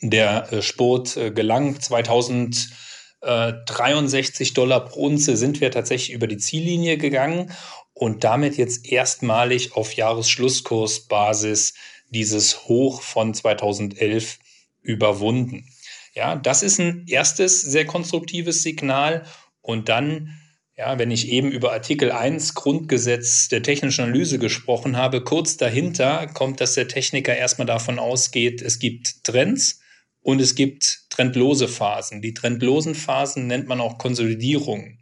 der 0.00 0.52
äh, 0.52 0.62
Sport 0.62 1.16
äh, 1.16 1.30
gelang. 1.30 1.80
2063 1.80 4.54
Dollar 4.54 4.84
pro 4.84 5.06
Unze 5.06 5.36
sind 5.36 5.60
wir 5.60 5.70
tatsächlich 5.70 6.12
über 6.14 6.26
die 6.26 6.38
Ziellinie 6.38 6.98
gegangen 6.98 7.52
und 7.92 8.24
damit 8.24 8.56
jetzt 8.56 8.90
erstmalig 8.90 9.74
auf 9.74 9.94
Jahresschlusskursbasis 9.94 11.74
dieses 12.10 12.66
Hoch 12.68 13.00
von 13.00 13.32
2011 13.34 14.38
überwunden. 14.82 15.68
Ja, 16.14 16.36
das 16.36 16.62
ist 16.62 16.78
ein 16.78 17.04
erstes 17.08 17.60
sehr 17.60 17.84
konstruktives 17.84 18.62
Signal 18.62 19.26
und 19.60 19.88
dann 19.88 20.38
ja, 20.76 20.98
wenn 20.98 21.10
ich 21.10 21.28
eben 21.28 21.50
über 21.50 21.72
Artikel 21.72 22.12
1 22.12 22.54
Grundgesetz 22.54 23.48
der 23.48 23.62
technischen 23.62 24.04
Analyse 24.04 24.38
gesprochen 24.38 24.96
habe, 24.96 25.24
kurz 25.24 25.56
dahinter 25.56 26.26
kommt, 26.26 26.60
dass 26.60 26.74
der 26.74 26.86
Techniker 26.86 27.34
erstmal 27.34 27.66
davon 27.66 27.98
ausgeht, 27.98 28.60
es 28.60 28.78
gibt 28.78 29.24
Trends 29.24 29.80
und 30.20 30.40
es 30.40 30.54
gibt 30.54 31.06
trendlose 31.08 31.66
Phasen. 31.66 32.20
Die 32.20 32.34
trendlosen 32.34 32.94
Phasen 32.94 33.46
nennt 33.46 33.68
man 33.68 33.80
auch 33.80 33.96
Konsolidierung. 33.96 34.98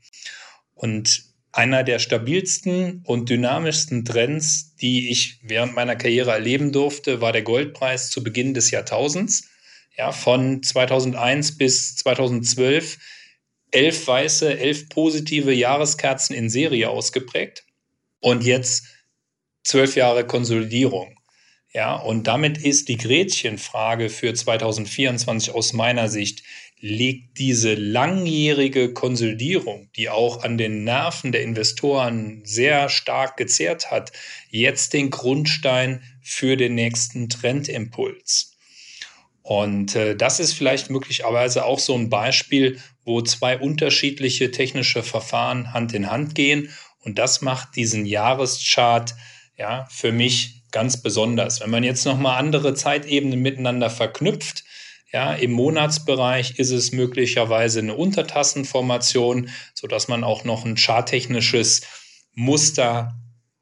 Und 0.74 1.24
einer 1.50 1.82
der 1.82 1.98
stabilsten 1.98 3.02
und 3.04 3.28
dynamischsten 3.28 4.04
Trends, 4.04 4.76
die 4.76 5.10
ich 5.10 5.40
während 5.42 5.74
meiner 5.74 5.96
Karriere 5.96 6.32
erleben 6.32 6.72
durfte, 6.72 7.20
war 7.20 7.32
der 7.32 7.42
Goldpreis 7.42 8.10
zu 8.10 8.22
Beginn 8.22 8.54
des 8.54 8.70
Jahrtausends. 8.70 9.48
Ja, 9.96 10.12
von 10.12 10.62
2001 10.62 11.56
bis 11.56 11.96
2012 11.96 12.98
elf 13.74 14.06
weiße, 14.06 14.58
elf 14.58 14.88
positive 14.88 15.52
Jahreskerzen 15.52 16.34
in 16.34 16.48
Serie 16.48 16.90
ausgeprägt 16.90 17.64
und 18.20 18.44
jetzt 18.44 18.86
zwölf 19.62 19.96
Jahre 19.96 20.26
Konsolidierung. 20.26 21.18
Ja, 21.72 21.96
und 21.96 22.28
damit 22.28 22.58
ist 22.58 22.88
die 22.88 22.96
Gretchenfrage 22.96 24.08
für 24.08 24.32
2024 24.32 25.52
aus 25.52 25.72
meiner 25.72 26.08
Sicht, 26.08 26.44
liegt 26.78 27.38
diese 27.38 27.74
langjährige 27.74 28.92
Konsolidierung, 28.92 29.90
die 29.96 30.08
auch 30.08 30.44
an 30.44 30.56
den 30.56 30.84
Nerven 30.84 31.32
der 31.32 31.42
Investoren 31.42 32.42
sehr 32.44 32.88
stark 32.88 33.36
gezehrt 33.36 33.90
hat, 33.90 34.12
jetzt 34.50 34.92
den 34.92 35.10
Grundstein 35.10 36.02
für 36.22 36.56
den 36.56 36.76
nächsten 36.76 37.28
Trendimpuls. 37.28 38.52
Und 39.42 39.96
äh, 39.96 40.14
das 40.14 40.40
ist 40.40 40.52
vielleicht 40.52 40.90
möglicherweise 40.90 41.64
auch 41.64 41.78
so 41.78 41.94
ein 41.94 42.08
Beispiel, 42.08 42.80
wo 43.04 43.20
zwei 43.22 43.58
unterschiedliche 43.58 44.50
technische 44.50 45.02
Verfahren 45.02 45.72
Hand 45.72 45.92
in 45.94 46.10
Hand 46.10 46.34
gehen. 46.34 46.70
Und 47.00 47.18
das 47.18 47.42
macht 47.42 47.76
diesen 47.76 48.06
Jahreschart 48.06 49.14
ja 49.56 49.86
für 49.90 50.12
mich 50.12 50.62
ganz 50.72 51.00
besonders. 51.00 51.60
Wenn 51.60 51.70
man 51.70 51.84
jetzt 51.84 52.04
nochmal 52.04 52.38
andere 52.38 52.74
Zeitebenen 52.74 53.40
miteinander 53.40 53.90
verknüpft, 53.90 54.64
ja, 55.12 55.32
im 55.32 55.52
Monatsbereich 55.52 56.58
ist 56.58 56.72
es 56.72 56.90
möglicherweise 56.90 57.78
eine 57.78 57.94
Untertassenformation, 57.94 59.48
sodass 59.72 60.08
man 60.08 60.24
auch 60.24 60.42
noch 60.42 60.64
ein 60.64 60.76
charttechnisches 60.76 61.82
Muster 62.32 63.14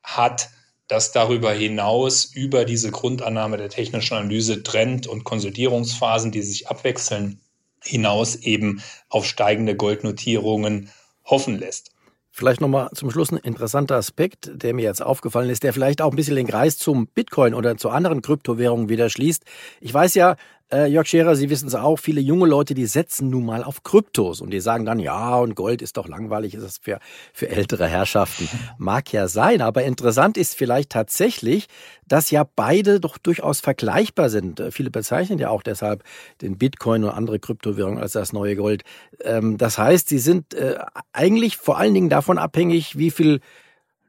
hat, 0.03 0.49
dass 0.89 1.13
darüber 1.13 1.53
hinaus 1.53 2.25
über 2.25 2.65
diese 2.65 2.91
Grundannahme 2.91 3.59
der 3.59 3.69
technischen 3.69 4.15
Analyse 4.15 4.63
Trend- 4.63 5.07
und 5.07 5.25
Konsolidierungsphasen, 5.25 6.33
die 6.33 6.41
sich 6.41 6.69
abwechseln, 6.69 7.42
hinaus 7.83 8.37
eben 8.37 8.83
auf 9.09 9.27
steigende 9.27 9.77
Goldnotierungen 9.77 10.91
hoffen 11.25 11.59
lässt. 11.59 11.91
Vielleicht 12.35 12.63
nochmal 12.63 12.89
zum 12.95 13.11
Schluss 13.11 13.31
ein 13.31 13.37
interessanter 13.37 13.97
Aspekt, 13.97 14.51
der 14.55 14.73
mir 14.73 14.85
jetzt 14.85 15.03
aufgefallen 15.03 15.51
ist, 15.51 15.65
der 15.65 15.75
vielleicht 15.75 16.01
auch 16.01 16.11
ein 16.11 16.17
bisschen 16.17 16.37
den 16.37 16.47
Kreis 16.47 16.79
zum 16.79 17.07
Bitcoin 17.07 17.53
oder 17.53 17.77
zu 17.77 17.91
anderen 17.91 18.23
Kryptowährungen 18.23 18.89
wieder 18.89 19.11
schließt. 19.11 19.45
Ich 19.83 19.93
weiß 19.93 20.15
ja, 20.15 20.37
äh, 20.73 20.87
Jörg 20.87 21.07
Scherer, 21.07 21.37
Sie 21.37 21.51
wissen 21.51 21.69
es 21.69 21.75
auch, 21.75 21.99
viele 21.99 22.21
junge 22.21 22.47
Leute, 22.47 22.75
die 22.75 22.87
setzen 22.87 23.31
nun 23.31 23.45
mal 23.45 23.63
auf 23.63 23.83
Kryptos 23.83 24.41
und 24.41 24.51
die 24.51 24.61
sagen 24.61 24.85
dann, 24.85 24.99
ja, 24.99 25.37
und 25.37 25.55
Gold 25.55 25.83
ist 25.83 25.97
doch 25.97 26.09
langweilig, 26.09 26.55
ist 26.55 26.65
das 26.65 26.79
für, 26.79 26.99
für 27.33 27.49
ältere 27.49 27.87
Herrschaften. 27.87 28.49
Mag 28.79 29.13
ja 29.13 29.29
sein, 29.29 29.61
aber 29.61 29.85
interessant 29.85 30.37
ist 30.37 30.57
vielleicht 30.57 30.91
tatsächlich, 30.91 31.69
dass 32.07 32.31
ja 32.31 32.45
beide 32.57 33.01
doch 33.01 33.19
durchaus 33.19 33.61
vergleichbar 33.61 34.31
sind. 34.31 34.61
Äh, 34.61 34.71
viele 34.71 34.91
bezeichnen 34.91 35.39
ja 35.39 35.51
auch 35.51 35.63
deshalb 35.63 36.03
den 36.41 36.59
Bitcoin 36.59 37.05
und 37.05 37.11
andere 37.11 37.39
Kryptowährungen 37.39 37.99
als 37.99 38.13
das 38.13 38.33
neue 38.33 38.57
Gold. 38.57 38.83
Ähm, 39.23 39.59
das 39.59 39.79
heißt, 39.79 40.09
sie 40.09 40.19
sind 40.19 40.55
äh, 40.55 40.79
eigentlich 41.13 41.57
vor 41.57 41.79
allen 41.79 41.95
Dingen 41.95 42.09
davon 42.09 42.39
abhängig, 42.39 42.97
wie 42.97 43.11
viel 43.11 43.41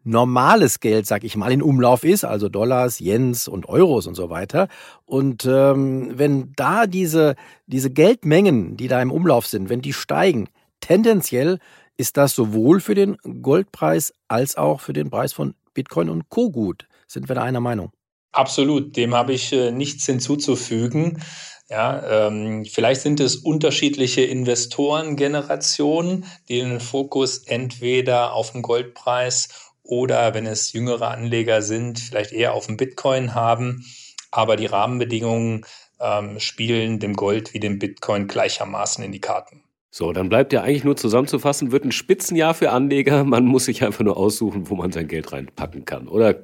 normales 0.04 0.80
Geld, 0.80 1.08
sag 1.08 1.24
ich 1.24 1.36
mal, 1.36 1.52
in 1.52 1.62
Umlauf 1.62 2.04
ist, 2.04 2.26
also 2.26 2.50
Dollars, 2.50 3.00
Yens 3.00 3.48
und 3.48 3.68
Euros 3.68 4.08
und 4.08 4.16
so 4.16 4.30
weiter. 4.30 4.68
Und 5.06 5.46
ähm, 5.46 6.18
wenn 6.18 6.54
da 6.56 6.88
diese, 6.88 7.36
diese 7.68 7.89
Geldmengen, 7.89 8.78
die 8.78 8.88
da 8.88 9.02
im 9.02 9.12
Umlauf 9.12 9.48
sind, 9.48 9.70
wenn 9.70 9.82
die 9.82 9.94
steigen, 9.94 10.50
tendenziell 10.82 11.60
ist 11.98 12.18
das 12.18 12.36
sowohl 12.36 12.80
für 12.80 12.96
den 12.96 13.18
Goldpreis 13.42 14.13
als 14.28 14.58
auch 14.58 14.82
für 14.82 14.94
den 14.94 15.10
Preis 15.10 15.34
von 15.34 15.56
Bitcoin 15.74 16.10
und 16.10 16.30
Co. 16.30 16.52
gut. 16.52 16.88
Sind 17.08 17.30
wir 17.30 17.36
da 17.36 17.44
einer 17.44 17.60
Meinung? 17.60 17.92
Absolut, 18.32 18.98
dem 18.98 19.13
habe 19.13 19.34
ich 19.34 19.54
äh, 19.54 19.72
nichts 19.72 20.08
hinzuzufügen. 20.08 21.22
Ja, 21.70 22.28
ähm, 22.28 22.66
vielleicht 22.66 23.02
sind 23.02 23.20
es 23.20 23.38
unterschiedliche 23.38 24.22
Investorengenerationen, 24.22 26.26
die 26.50 26.60
den 26.60 26.80
Fokus 26.80 27.44
entweder 27.46 28.34
auf 28.34 28.52
den 28.52 28.63
Goldpreis 28.63 29.73
oder 29.84 30.34
wenn 30.34 30.46
es 30.46 30.74
jüngere 30.74 31.10
Anleger 31.10 31.62
sind, 31.62 32.00
vielleicht 32.00 32.32
eher 32.32 32.54
auf 32.54 32.67
den 32.67 32.78
Bitcoin 32.78 33.36
haben. 33.36 33.86
Aber 34.32 34.56
die 34.56 34.65
Rahmenbedingungen 34.65 35.65
ähm, 36.00 36.39
spielen 36.39 37.00
dem 37.00 37.15
Gold 37.15 37.54
wie 37.54 37.60
dem 37.60 37.80
Bitcoin 37.80 38.28
gleichermaßen 38.28 39.04
in 39.04 39.12
die 39.12 39.22
Karten. 39.22 39.63
So, 39.91 40.12
dann 40.12 40.28
bleibt 40.28 40.54
ja 40.54 40.63
eigentlich 40.63 40.84
nur 40.84 40.98
zusammenzufassen, 40.98 41.72
wird 41.72 41.86
ein 41.86 41.91
Spitzenjahr 41.91 42.56
für 42.56 42.72
Anleger. 42.72 43.24
Man 43.24 43.46
muss 43.46 43.65
sich 43.65 43.84
einfach 43.84 44.04
nur 44.04 44.17
aussuchen, 44.17 44.69
wo 44.69 44.76
man 44.76 44.91
sein 44.91 45.08
Geld 45.08 45.32
reinpacken 45.32 45.86
kann. 45.86 46.08
Oder 46.08 46.36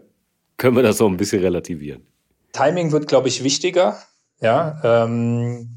können 0.57 0.75
wir 0.75 0.83
das 0.83 0.99
noch 0.99 1.07
ein 1.07 1.17
bisschen 1.17 1.41
relativieren? 1.41 2.05
Timing 2.53 2.91
wird, 2.91 3.07
glaube 3.07 3.27
ich, 3.27 3.43
wichtiger. 3.43 3.97
Ja, 4.39 4.79
ähm, 4.83 5.75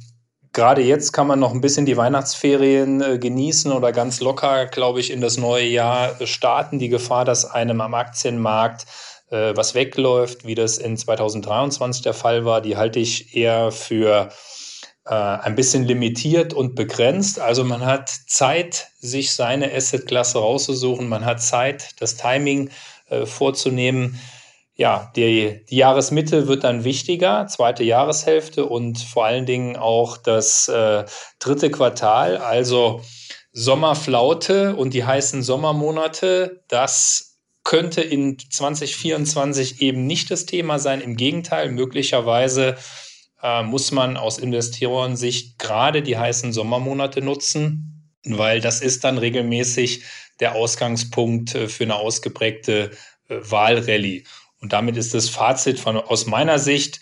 gerade 0.53 0.83
jetzt 0.83 1.13
kann 1.13 1.27
man 1.27 1.39
noch 1.39 1.53
ein 1.53 1.61
bisschen 1.61 1.87
die 1.87 1.97
Weihnachtsferien 1.97 3.01
äh, 3.01 3.19
genießen 3.19 3.73
oder 3.73 3.93
ganz 3.93 4.21
locker, 4.21 4.67
glaube 4.67 5.01
ich, 5.01 5.11
in 5.11 5.21
das 5.21 5.39
neue 5.39 5.67
Jahr 5.67 6.15
starten. 6.27 6.79
Die 6.79 6.89
Gefahr, 6.89 7.25
dass 7.25 7.45
einem 7.45 7.81
am 7.81 7.95
Aktienmarkt 7.95 8.87
äh, 9.31 9.57
was 9.57 9.75
wegläuft, 9.75 10.47
wie 10.47 10.55
das 10.55 10.79
in 10.79 10.97
2023 10.97 12.03
der 12.03 12.15
Fall 12.15 12.45
war, 12.45 12.61
die 12.61 12.77
halte 12.77 12.99
ich 12.99 13.35
eher 13.35 13.73
für 13.73 14.29
äh, 15.07 15.15
ein 15.15 15.55
bisschen 15.55 15.85
limitiert 15.85 16.55
und 16.55 16.75
begrenzt. 16.75 17.41
Also 17.41 17.65
man 17.65 17.85
hat 17.85 18.09
Zeit, 18.09 18.89
sich 19.01 19.33
seine 19.33 19.73
Assetklasse 19.73 20.39
rauszusuchen. 20.39 21.09
Man 21.09 21.25
hat 21.25 21.43
Zeit, 21.43 21.91
das 22.01 22.17
Timing 22.17 22.71
äh, 23.09 23.27
vorzunehmen 23.27 24.21
ja, 24.75 25.13
die, 25.17 25.65
die 25.69 25.77
Jahresmitte 25.77 26.49
wird 26.49 26.65
dann 26.65 26.85
wichtiger, 26.85 27.47
zweite 27.47 27.85
Jahreshälfte 27.85 28.65
und 28.67 28.99
vor 28.99 29.27
allen 29.27 29.47
Dingen 29.47 29.77
auch 29.77 30.17
das 30.17 30.69
äh, 30.69 31.05
dritte 31.39 31.71
Quartal, 31.71 32.39
also 32.39 33.03
Sommerflaute 33.53 34.75
und 34.77 34.95
die 34.95 35.05
heißen 35.05 35.43
Sommermonate, 35.43 36.65
das 36.69 37.33
könnte 37.65 38.01
in 38.01 38.39
2024 38.39 39.83
eben 39.83 40.07
nicht 40.07 40.31
das 40.31 40.47
Thema 40.47 40.79
sein. 40.79 41.01
Im 41.01 41.17
Gegenteil, 41.17 41.71
möglicherweise 41.71 42.77
äh, 43.43 43.63
muss 43.63 43.93
man 43.93 44.17
aus 44.17 44.39
Investorensicht 44.39 45.59
gerade 45.59 46.03
die 46.03 46.17
heißen 46.17 46.53
Sommermonate 46.53 47.21
nutzen, 47.21 48.11
weil 48.25 48.61
das 48.61 48.81
ist 48.81 49.05
dann 49.05 49.19
regelmäßig 49.19 50.03
der 50.41 50.55
Ausgangspunkt 50.55 51.55
äh, 51.55 51.69
für 51.69 51.85
eine 51.85 51.97
ausgeprägte 51.97 52.91
äh, 53.29 53.37
Wahlrallye. 53.39 54.25
Und 54.63 54.73
damit 54.73 54.97
ist 54.97 55.13
das 55.13 55.29
Fazit 55.29 55.79
von, 55.79 55.97
aus 55.97 56.27
meiner 56.27 56.59
Sicht 56.59 57.01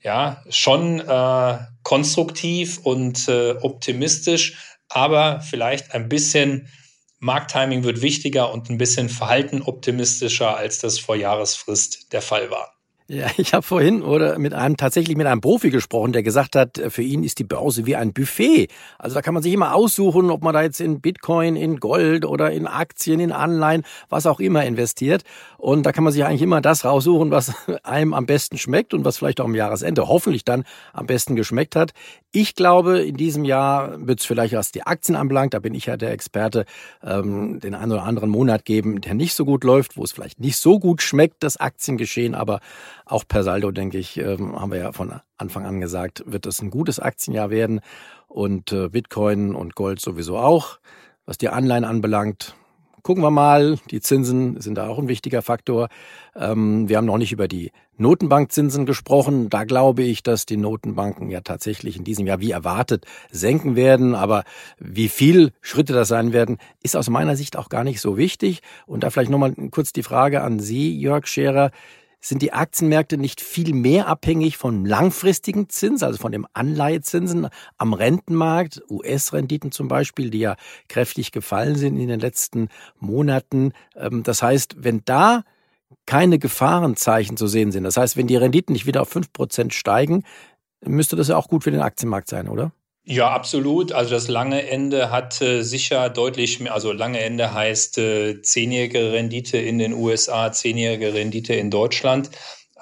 ja 0.00 0.42
schon 0.48 1.00
äh, 1.00 1.58
konstruktiv 1.82 2.78
und 2.78 3.28
äh, 3.28 3.52
optimistisch, 3.60 4.76
aber 4.88 5.40
vielleicht 5.40 5.94
ein 5.94 6.08
bisschen 6.08 6.68
Markttiming 7.20 7.84
wird 7.84 8.02
wichtiger 8.02 8.52
und 8.52 8.68
ein 8.68 8.78
bisschen 8.78 9.08
Verhalten 9.08 9.62
optimistischer, 9.62 10.56
als 10.56 10.80
das 10.80 10.98
vor 10.98 11.14
Jahresfrist 11.14 12.12
der 12.12 12.20
Fall 12.20 12.50
war. 12.50 12.71
Ja, 13.08 13.26
ich 13.36 13.52
habe 13.52 13.62
vorhin 13.62 14.02
oder 14.02 14.38
mit 14.38 14.54
einem 14.54 14.76
tatsächlich 14.76 15.16
mit 15.16 15.26
einem 15.26 15.40
Profi 15.40 15.70
gesprochen, 15.70 16.12
der 16.12 16.22
gesagt 16.22 16.54
hat, 16.56 16.80
für 16.88 17.02
ihn 17.02 17.24
ist 17.24 17.38
die 17.38 17.44
Börse 17.44 17.84
wie 17.84 17.96
ein 17.96 18.12
Buffet. 18.12 18.68
Also 18.98 19.14
da 19.14 19.22
kann 19.22 19.34
man 19.34 19.42
sich 19.42 19.52
immer 19.52 19.74
aussuchen, 19.74 20.30
ob 20.30 20.42
man 20.42 20.54
da 20.54 20.62
jetzt 20.62 20.80
in 20.80 21.00
Bitcoin, 21.00 21.56
in 21.56 21.80
Gold 21.80 22.24
oder 22.24 22.52
in 22.52 22.66
Aktien, 22.66 23.20
in 23.20 23.32
Anleihen, 23.32 23.82
was 24.08 24.26
auch 24.26 24.40
immer 24.40 24.64
investiert. 24.64 25.24
Und 25.58 25.84
da 25.84 25.92
kann 25.92 26.04
man 26.04 26.12
sich 26.12 26.24
eigentlich 26.24 26.42
immer 26.42 26.60
das 26.60 26.84
raussuchen, 26.84 27.30
was 27.30 27.52
einem 27.82 28.14
am 28.14 28.24
besten 28.24 28.56
schmeckt 28.56 28.94
und 28.94 29.04
was 29.04 29.18
vielleicht 29.18 29.40
auch 29.40 29.46
am 29.46 29.54
Jahresende 29.54 30.06
hoffentlich 30.08 30.44
dann 30.44 30.64
am 30.92 31.06
besten 31.06 31.34
geschmeckt 31.34 31.76
hat. 31.76 31.92
Ich 32.34 32.54
glaube, 32.54 33.00
in 33.02 33.18
diesem 33.18 33.44
Jahr 33.44 34.06
wird 34.06 34.20
es 34.20 34.26
vielleicht, 34.26 34.54
was 34.54 34.72
die 34.72 34.86
Aktien 34.86 35.16
anbelangt, 35.16 35.52
da 35.52 35.58
bin 35.58 35.74
ich 35.74 35.84
ja 35.84 35.98
der 35.98 36.12
Experte, 36.12 36.64
ähm, 37.02 37.60
den 37.60 37.74
einen 37.74 37.92
oder 37.92 38.04
anderen 38.04 38.30
Monat 38.30 38.64
geben, 38.64 39.02
der 39.02 39.12
nicht 39.12 39.34
so 39.34 39.44
gut 39.44 39.64
läuft, 39.64 39.98
wo 39.98 40.02
es 40.02 40.12
vielleicht 40.12 40.40
nicht 40.40 40.56
so 40.56 40.78
gut 40.78 41.02
schmeckt, 41.02 41.42
das 41.42 41.58
Aktiengeschehen, 41.58 42.34
aber 42.34 42.60
auch 43.04 43.24
per 43.28 43.42
Saldo, 43.42 43.70
denke 43.70 43.98
ich, 43.98 44.16
ähm, 44.16 44.58
haben 44.58 44.72
wir 44.72 44.78
ja 44.78 44.92
von 44.92 45.20
Anfang 45.36 45.66
an 45.66 45.82
gesagt, 45.82 46.24
wird 46.26 46.46
es 46.46 46.62
ein 46.62 46.70
gutes 46.70 46.98
Aktienjahr 46.98 47.50
werden 47.50 47.82
und 48.28 48.72
äh, 48.72 48.88
Bitcoin 48.88 49.54
und 49.54 49.74
Gold 49.74 50.00
sowieso 50.00 50.38
auch. 50.38 50.78
Was 51.26 51.36
die 51.36 51.50
Anleihen 51.50 51.84
anbelangt, 51.84 52.56
gucken 53.02 53.22
wir 53.22 53.30
mal. 53.30 53.78
Die 53.90 54.00
Zinsen 54.00 54.60
sind 54.60 54.76
da 54.76 54.88
auch 54.88 54.98
ein 54.98 55.08
wichtiger 55.08 55.42
Faktor. 55.42 55.88
Ähm, 56.36 56.88
wir 56.88 56.96
haben 56.96 57.04
noch 57.04 57.18
nicht 57.18 57.32
über 57.32 57.48
die 57.48 57.72
Notenbankzinsen 57.96 58.86
gesprochen. 58.86 59.50
Da 59.50 59.64
glaube 59.64 60.02
ich, 60.02 60.22
dass 60.22 60.46
die 60.46 60.56
Notenbanken 60.56 61.30
ja 61.30 61.40
tatsächlich 61.40 61.96
in 61.96 62.04
diesem 62.04 62.26
Jahr 62.26 62.40
wie 62.40 62.50
erwartet 62.50 63.04
senken 63.30 63.76
werden. 63.76 64.14
Aber 64.14 64.44
wie 64.78 65.08
viel 65.08 65.52
Schritte 65.60 65.92
das 65.92 66.08
sein 66.08 66.32
werden, 66.32 66.58
ist 66.82 66.96
aus 66.96 67.10
meiner 67.10 67.36
Sicht 67.36 67.56
auch 67.56 67.68
gar 67.68 67.84
nicht 67.84 68.00
so 68.00 68.16
wichtig. 68.16 68.62
Und 68.86 69.02
da 69.02 69.10
vielleicht 69.10 69.30
nochmal 69.30 69.54
kurz 69.70 69.92
die 69.92 70.02
Frage 70.02 70.42
an 70.42 70.60
Sie, 70.60 70.98
Jörg 70.98 71.26
Scherer. 71.26 71.70
Sind 72.24 72.40
die 72.40 72.52
Aktienmärkte 72.52 73.18
nicht 73.18 73.40
viel 73.40 73.74
mehr 73.74 74.06
abhängig 74.06 74.56
vom 74.56 74.86
langfristigen 74.86 75.68
Zins, 75.68 76.04
also 76.04 76.18
von 76.18 76.30
dem 76.30 76.46
Anleihezinsen 76.52 77.48
am 77.78 77.94
Rentenmarkt, 77.94 78.80
US-Renditen 78.88 79.72
zum 79.72 79.88
Beispiel, 79.88 80.30
die 80.30 80.38
ja 80.38 80.56
kräftig 80.88 81.32
gefallen 81.32 81.74
sind 81.74 81.98
in 81.98 82.06
den 82.06 82.20
letzten 82.20 82.68
Monaten? 83.00 83.72
Ähm, 83.96 84.22
das 84.22 84.40
heißt, 84.40 84.76
wenn 84.78 85.02
da 85.04 85.42
keine 86.06 86.38
Gefahrenzeichen 86.38 87.36
zu 87.36 87.48
sehen 87.48 87.72
sind, 87.72 87.82
das 87.82 87.96
heißt, 87.96 88.16
wenn 88.16 88.28
die 88.28 88.36
Renditen 88.36 88.72
nicht 88.72 88.86
wieder 88.86 89.02
auf 89.02 89.08
fünf 89.08 89.32
Prozent 89.32 89.74
steigen, 89.74 90.22
müsste 90.84 91.16
das 91.16 91.26
ja 91.26 91.36
auch 91.36 91.48
gut 91.48 91.64
für 91.64 91.72
den 91.72 91.82
Aktienmarkt 91.82 92.28
sein, 92.28 92.48
oder? 92.48 92.72
Ja, 93.04 93.30
absolut. 93.30 93.90
Also 93.90 94.10
das 94.10 94.28
lange 94.28 94.68
Ende 94.68 95.10
hat 95.10 95.40
äh, 95.40 95.62
sicher 95.62 96.08
deutlich 96.08 96.60
mehr, 96.60 96.72
also 96.72 96.92
lange 96.92 97.18
Ende 97.20 97.52
heißt 97.52 97.98
äh, 97.98 98.42
zehnjährige 98.42 99.12
Rendite 99.12 99.58
in 99.58 99.78
den 99.78 99.92
USA, 99.92 100.52
zehnjährige 100.52 101.12
Rendite 101.12 101.54
in 101.54 101.68
Deutschland, 101.70 102.30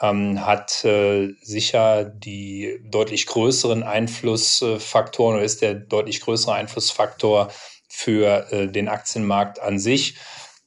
ähm, 0.00 0.44
hat 0.44 0.84
äh, 0.84 1.28
sicher 1.40 2.04
die 2.04 2.80
deutlich 2.84 3.26
größeren 3.26 3.82
Einflussfaktoren 3.82 5.36
oder 5.36 5.44
ist 5.44 5.62
der 5.62 5.74
deutlich 5.74 6.20
größere 6.20 6.52
Einflussfaktor 6.52 7.50
für 7.88 8.52
äh, 8.52 8.68
den 8.68 8.88
Aktienmarkt 8.88 9.58
an 9.60 9.78
sich. 9.78 10.16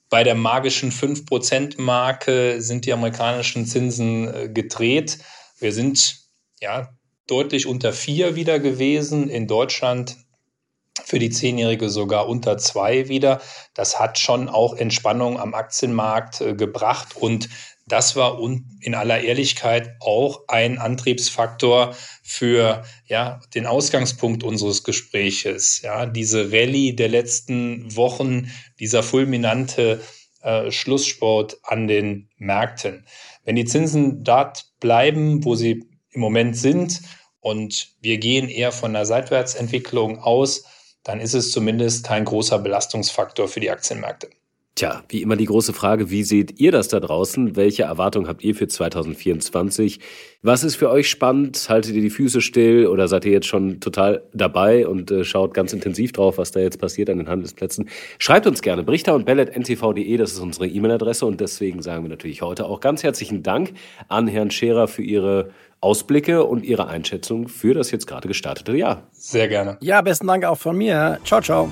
Bei 0.10 0.24
der 0.24 0.36
magischen 0.36 0.92
5%-Marke 0.92 2.60
sind 2.60 2.86
die 2.86 2.94
amerikanischen 2.94 3.68
Zinsen 3.68 4.34
äh, 4.34 4.50
gedreht. 4.50 5.20
Wir 5.60 5.74
sind 5.74 6.22
ja 6.60 6.90
deutlich 7.34 7.66
unter 7.66 7.94
vier 7.94 8.36
wieder 8.36 8.60
gewesen. 8.60 9.28
In 9.28 9.48
Deutschland 9.48 10.18
für 11.04 11.18
die 11.18 11.32
Zehnjährige 11.32 11.90
sogar 11.90 12.30
unter 12.30 12.60
zwei 12.60 13.10
wieder. 13.10 13.42
Das 13.74 14.00
hat 14.00 14.20
schon 14.20 14.48
auch 14.50 14.76
Entspannung 14.76 15.40
am 15.40 15.56
Aktienmarkt 15.56 16.42
äh, 16.42 16.54
gebracht 16.54 17.18
und 17.20 17.50
das 17.88 18.16
war 18.16 18.40
in 18.40 18.96
aller 18.96 19.22
Ehrlichkeit 19.22 19.96
auch 20.00 20.44
ein 20.48 20.78
Antriebsfaktor 20.78 21.96
für 22.22 22.84
ja, 23.08 23.42
den 23.56 23.66
Ausgangspunkt 23.66 24.44
unseres 24.44 24.84
Gespräches. 24.84 25.82
Ja, 25.82 26.06
diese 26.06 26.52
Rallye 26.52 26.96
der 26.96 27.10
letzten 27.10 27.94
Wochen, 27.96 28.52
dieser 28.80 29.04
fulminante 29.04 30.02
äh, 30.42 30.72
Schlusssport 30.72 31.58
an 31.64 31.88
den 31.88 32.30
Märkten. 32.38 33.06
Wenn 33.44 33.58
die 33.58 33.66
Zinsen 33.66 34.24
dort 34.24 34.72
bleiben, 34.80 35.44
wo 35.44 35.56
sie 35.56 35.84
im 36.14 36.22
Moment 36.22 36.56
sind 36.56 37.02
und 37.44 37.90
wir 38.02 38.20
gehen 38.20 38.48
eher 38.48 38.72
von 38.72 38.96
einer 38.96 39.06
Seitwärtsentwicklung 39.06 40.18
aus, 40.20 40.64
dann 41.04 41.20
ist 41.20 41.34
es 41.34 41.52
zumindest 41.52 42.06
kein 42.06 42.24
großer 42.24 42.58
Belastungsfaktor 42.58 43.50
für 43.50 43.60
die 43.60 43.70
Aktienmärkte. 43.70 44.30
Tja, 44.76 45.04
wie 45.10 45.22
immer 45.22 45.36
die 45.36 45.46
große 45.46 45.72
Frage, 45.72 46.10
wie 46.10 46.24
seht 46.24 46.60
ihr 46.60 46.72
das 46.72 46.88
da 46.88 47.00
draußen? 47.00 47.56
Welche 47.56 47.84
Erwartungen 47.84 48.28
habt 48.28 48.44
ihr 48.44 48.56
für 48.56 48.68
2024? 48.68 50.00
Was 50.42 50.64
ist 50.64 50.78
für 50.78 50.90
euch 50.90 51.12
spannend? 51.12 51.70
Haltet 51.70 51.94
ihr 51.94 52.02
die 52.02 52.10
Füße 52.10 52.42
still 52.42 52.88
oder 52.88 53.08
seid 53.08 53.24
ihr 53.26 53.32
jetzt 53.32 53.46
schon 53.46 53.82
total 53.82 54.24
dabei 54.34 54.88
und 54.88 55.12
äh, 55.12 55.24
schaut 55.26 55.54
ganz 55.54 55.74
intensiv 55.74 56.12
drauf, 56.12 56.40
was 56.40 56.50
da 56.50 56.60
jetzt 56.60 56.80
passiert 56.80 57.12
an 57.12 57.20
den 57.20 57.30
Handelsplätzen? 57.30 57.88
Schreibt 58.18 58.48
uns 58.48 58.64
gerne 58.64 58.82
brichter 58.82 59.14
und 59.14 59.26
bellet.ntv.de, 59.26 60.18
das 60.18 60.34
ist 60.34 60.40
unsere 60.40 60.66
E-Mail-Adresse 60.66 61.28
und 61.28 61.40
deswegen 61.40 61.84
sagen 61.84 62.04
wir 62.04 62.10
natürlich 62.10 62.42
heute 62.42 62.66
auch 62.66 62.80
ganz 62.80 63.04
herzlichen 63.04 63.44
Dank 63.44 63.74
an 64.08 64.28
Herrn 64.28 64.50
Scherer 64.50 64.88
für 64.88 65.04
Ihre 65.04 65.52
Ausblicke 65.82 66.46
und 66.46 66.66
Ihre 66.66 66.88
Einschätzung 66.88 67.48
für 67.48 67.76
das 67.76 67.92
jetzt 67.92 68.08
gerade 68.08 68.28
gestartete 68.28 68.76
Jahr. 68.76 69.04
Sehr 69.12 69.48
gerne. 69.48 69.78
Ja, 69.82 70.02
besten 70.02 70.26
Dank 70.26 70.46
auch 70.46 70.58
von 70.58 70.76
mir. 70.76 71.20
Ciao, 71.24 71.42
ciao. 71.42 71.72